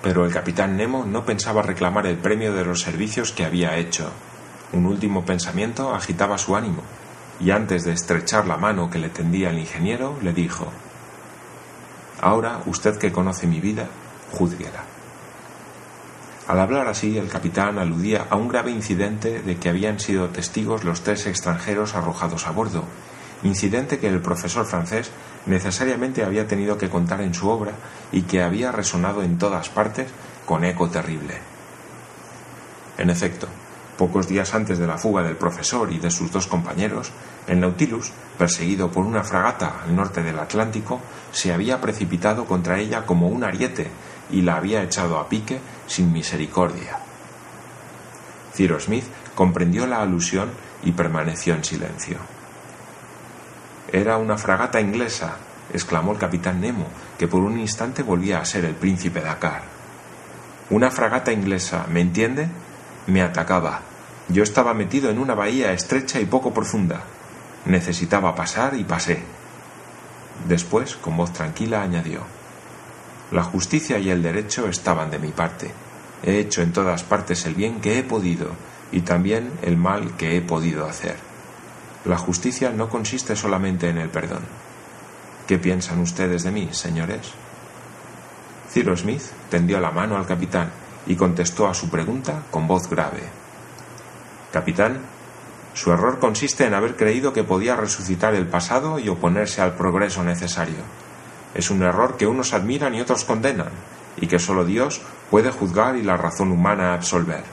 Pero 0.02 0.24
el 0.24 0.32
capitán 0.32 0.76
Nemo 0.76 1.04
no 1.04 1.24
pensaba 1.24 1.62
reclamar 1.62 2.06
el 2.06 2.16
premio 2.16 2.52
de 2.52 2.64
los 2.64 2.80
servicios 2.80 3.32
que 3.32 3.44
había 3.44 3.76
hecho. 3.76 4.10
Un 4.72 4.86
último 4.86 5.24
pensamiento 5.24 5.94
agitaba 5.94 6.36
su 6.36 6.56
ánimo, 6.56 6.82
y 7.38 7.52
antes 7.52 7.84
de 7.84 7.92
estrechar 7.92 8.46
la 8.46 8.56
mano 8.56 8.90
que 8.90 8.98
le 8.98 9.08
tendía 9.08 9.50
el 9.50 9.58
ingeniero, 9.58 10.16
le 10.20 10.32
dijo 10.32 10.66
Ahora, 12.20 12.60
usted 12.66 12.98
que 12.98 13.12
conoce 13.12 13.46
mi 13.46 13.60
vida, 13.60 13.86
juzguela. 14.32 14.97
Al 16.48 16.60
hablar 16.60 16.88
así, 16.88 17.18
el 17.18 17.28
capitán 17.28 17.78
aludía 17.78 18.26
a 18.30 18.36
un 18.36 18.48
grave 18.48 18.70
incidente 18.70 19.42
de 19.42 19.58
que 19.58 19.68
habían 19.68 20.00
sido 20.00 20.30
testigos 20.30 20.82
los 20.82 21.02
tres 21.02 21.26
extranjeros 21.26 21.94
arrojados 21.94 22.46
a 22.46 22.52
bordo, 22.52 22.84
incidente 23.42 23.98
que 23.98 24.08
el 24.08 24.22
profesor 24.22 24.64
francés 24.64 25.10
necesariamente 25.44 26.24
había 26.24 26.46
tenido 26.46 26.78
que 26.78 26.88
contar 26.88 27.20
en 27.20 27.34
su 27.34 27.50
obra 27.50 27.72
y 28.12 28.22
que 28.22 28.42
había 28.42 28.72
resonado 28.72 29.22
en 29.22 29.36
todas 29.36 29.68
partes 29.68 30.08
con 30.46 30.64
eco 30.64 30.88
terrible. 30.88 31.34
En 32.96 33.10
efecto, 33.10 33.46
pocos 33.98 34.26
días 34.26 34.54
antes 34.54 34.78
de 34.78 34.86
la 34.86 34.96
fuga 34.96 35.22
del 35.22 35.36
profesor 35.36 35.92
y 35.92 35.98
de 35.98 36.10
sus 36.10 36.32
dos 36.32 36.46
compañeros, 36.46 37.12
el 37.46 37.60
Nautilus, 37.60 38.10
perseguido 38.38 38.90
por 38.90 39.04
una 39.04 39.22
fragata 39.22 39.82
al 39.84 39.94
norte 39.94 40.22
del 40.22 40.38
Atlántico, 40.38 40.98
se 41.30 41.52
había 41.52 41.78
precipitado 41.78 42.46
contra 42.46 42.78
ella 42.78 43.04
como 43.04 43.28
un 43.28 43.44
ariete 43.44 43.90
y 44.30 44.42
la 44.42 44.56
había 44.56 44.82
echado 44.82 45.18
a 45.18 45.28
pique 45.28 45.60
sin 45.86 46.12
misericordia. 46.12 46.98
Ciro 48.54 48.80
Smith 48.80 49.04
comprendió 49.34 49.86
la 49.86 50.02
alusión 50.02 50.50
y 50.82 50.92
permaneció 50.92 51.54
en 51.54 51.64
silencio. 51.64 52.18
Era 53.92 54.18
una 54.18 54.36
fragata 54.36 54.80
inglesa, 54.80 55.36
exclamó 55.72 56.12
el 56.12 56.18
capitán 56.18 56.60
Nemo, 56.60 56.86
que 57.18 57.28
por 57.28 57.42
un 57.42 57.58
instante 57.58 58.02
volvía 58.02 58.40
a 58.40 58.44
ser 58.44 58.64
el 58.64 58.74
príncipe 58.74 59.20
Dakar. 59.20 59.62
Una 60.70 60.90
fragata 60.90 61.32
inglesa, 61.32 61.86
¿me 61.88 62.00
entiende? 62.00 62.48
Me 63.06 63.22
atacaba. 63.22 63.80
Yo 64.28 64.42
estaba 64.42 64.74
metido 64.74 65.08
en 65.08 65.18
una 65.18 65.34
bahía 65.34 65.72
estrecha 65.72 66.20
y 66.20 66.26
poco 66.26 66.52
profunda. 66.52 67.00
Necesitaba 67.64 68.34
pasar 68.34 68.74
y 68.74 68.84
pasé. 68.84 69.22
Después, 70.46 70.96
con 70.96 71.16
voz 71.16 71.32
tranquila, 71.32 71.82
añadió 71.82 72.37
La 73.30 73.42
justicia 73.42 73.98
y 73.98 74.10
el 74.10 74.22
derecho 74.22 74.68
estaban 74.68 75.10
de 75.10 75.18
mi 75.18 75.28
parte. 75.28 75.70
He 76.22 76.38
hecho 76.38 76.62
en 76.62 76.72
todas 76.72 77.02
partes 77.02 77.44
el 77.46 77.54
bien 77.54 77.80
que 77.80 77.98
he 77.98 78.02
podido 78.02 78.52
y 78.90 79.02
también 79.02 79.52
el 79.62 79.76
mal 79.76 80.16
que 80.16 80.36
he 80.36 80.40
podido 80.40 80.86
hacer. 80.86 81.16
La 82.04 82.16
justicia 82.16 82.70
no 82.70 82.88
consiste 82.88 83.36
solamente 83.36 83.88
en 83.88 83.98
el 83.98 84.08
perdón. 84.08 84.42
¿Qué 85.46 85.58
piensan 85.58 86.00
ustedes 86.00 86.42
de 86.42 86.50
mí, 86.50 86.68
señores? 86.72 87.32
Ciro 88.70 88.96
Smith 88.96 89.22
tendió 89.50 89.78
la 89.80 89.90
mano 89.90 90.16
al 90.16 90.26
capitán 90.26 90.70
y 91.06 91.16
contestó 91.16 91.68
a 91.68 91.74
su 91.74 91.90
pregunta 91.90 92.44
con 92.50 92.66
voz 92.66 92.88
grave. 92.88 93.22
Capitán, 94.52 95.00
su 95.74 95.92
error 95.92 96.18
consiste 96.18 96.64
en 96.64 96.74
haber 96.74 96.96
creído 96.96 97.32
que 97.32 97.44
podía 97.44 97.76
resucitar 97.76 98.34
el 98.34 98.46
pasado 98.46 98.98
y 98.98 99.08
oponerse 99.08 99.60
al 99.60 99.74
progreso 99.74 100.24
necesario. 100.24 101.07
Es 101.54 101.70
un 101.70 101.82
error 101.82 102.16
que 102.16 102.26
unos 102.26 102.52
admiran 102.52 102.94
y 102.94 103.00
otros 103.00 103.24
condenan, 103.24 103.70
y 104.20 104.26
que 104.26 104.38
sólo 104.38 104.64
Dios 104.64 105.00
puede 105.30 105.50
juzgar 105.50 105.96
y 105.96 106.02
la 106.02 106.16
razón 106.16 106.52
humana 106.52 106.94
absolver. 106.94 107.44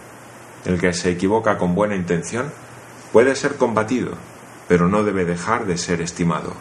El 0.65 0.79
que 0.79 0.93
se 0.93 1.11
equivoca 1.11 1.57
con 1.57 1.75
buena 1.75 1.95
intención 1.95 2.51
puede 3.11 3.35
ser 3.35 3.55
combatido, 3.55 4.13
pero 4.67 4.87
no 4.87 5.03
debe 5.03 5.25
dejar 5.25 5.65
de 5.65 5.77
ser 5.77 6.01
estimado. 6.01 6.53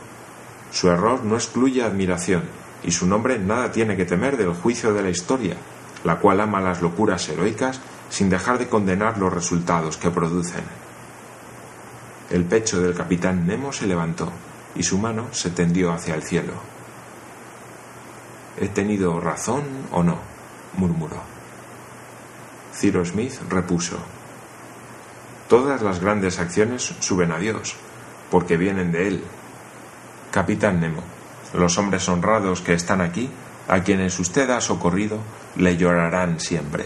Su 0.70 0.90
error 0.90 1.24
no 1.24 1.36
excluye 1.36 1.82
admiración, 1.82 2.42
y 2.82 2.90
su 2.90 3.06
nombre 3.06 3.38
nada 3.38 3.72
tiene 3.72 3.96
que 3.96 4.04
temer 4.04 4.36
del 4.36 4.52
juicio 4.52 4.92
de 4.92 5.02
la 5.02 5.10
historia, 5.10 5.56
la 6.04 6.16
cual 6.16 6.40
ama 6.40 6.60
las 6.60 6.82
locuras 6.82 7.28
heroicas 7.28 7.80
sin 8.10 8.28
dejar 8.28 8.58
de 8.58 8.68
condenar 8.68 9.18
los 9.18 9.32
resultados 9.32 9.96
que 9.96 10.10
producen. 10.10 10.64
El 12.30 12.44
pecho 12.44 12.80
del 12.80 12.94
capitán 12.94 13.46
Nemo 13.46 13.72
se 13.72 13.86
levantó 13.86 14.30
y 14.74 14.82
su 14.82 14.98
mano 14.98 15.28
se 15.32 15.50
tendió 15.50 15.92
hacia 15.92 16.14
el 16.14 16.22
cielo. 16.22 16.73
¿He 18.56 18.68
tenido 18.68 19.18
razón 19.20 19.64
o 19.90 20.02
no? 20.02 20.18
murmuró. 20.76 21.20
Ciro 22.72 23.04
Smith 23.04 23.34
repuso. 23.48 23.98
Todas 25.48 25.82
las 25.82 26.00
grandes 26.00 26.38
acciones 26.38 26.94
suben 27.00 27.32
a 27.32 27.38
Dios, 27.38 27.74
porque 28.30 28.56
vienen 28.56 28.92
de 28.92 29.08
Él. 29.08 29.24
Capitán 30.30 30.80
Nemo, 30.80 31.02
los 31.52 31.78
hombres 31.78 32.08
honrados 32.08 32.60
que 32.60 32.74
están 32.74 33.00
aquí, 33.00 33.28
a 33.68 33.80
quienes 33.80 34.18
usted 34.20 34.48
ha 34.50 34.60
socorrido, 34.60 35.18
le 35.56 35.76
llorarán 35.76 36.38
siempre. 36.38 36.84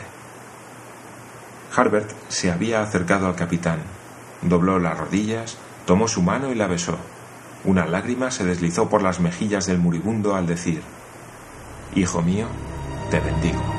Harbert 1.76 2.10
se 2.28 2.50
había 2.50 2.82
acercado 2.82 3.26
al 3.26 3.36
capitán, 3.36 3.80
dobló 4.42 4.78
las 4.78 4.98
rodillas, 4.98 5.58
tomó 5.86 6.08
su 6.08 6.22
mano 6.22 6.50
y 6.50 6.54
la 6.54 6.66
besó. 6.66 6.96
Una 7.64 7.86
lágrima 7.86 8.30
se 8.30 8.44
deslizó 8.44 8.88
por 8.88 9.02
las 9.02 9.20
mejillas 9.20 9.66
del 9.66 9.78
moribundo 9.78 10.34
al 10.34 10.46
decir 10.46 10.82
Hijo 11.92 12.22
mío, 12.22 12.48
te 13.10 13.18
bendigo. 13.20 13.77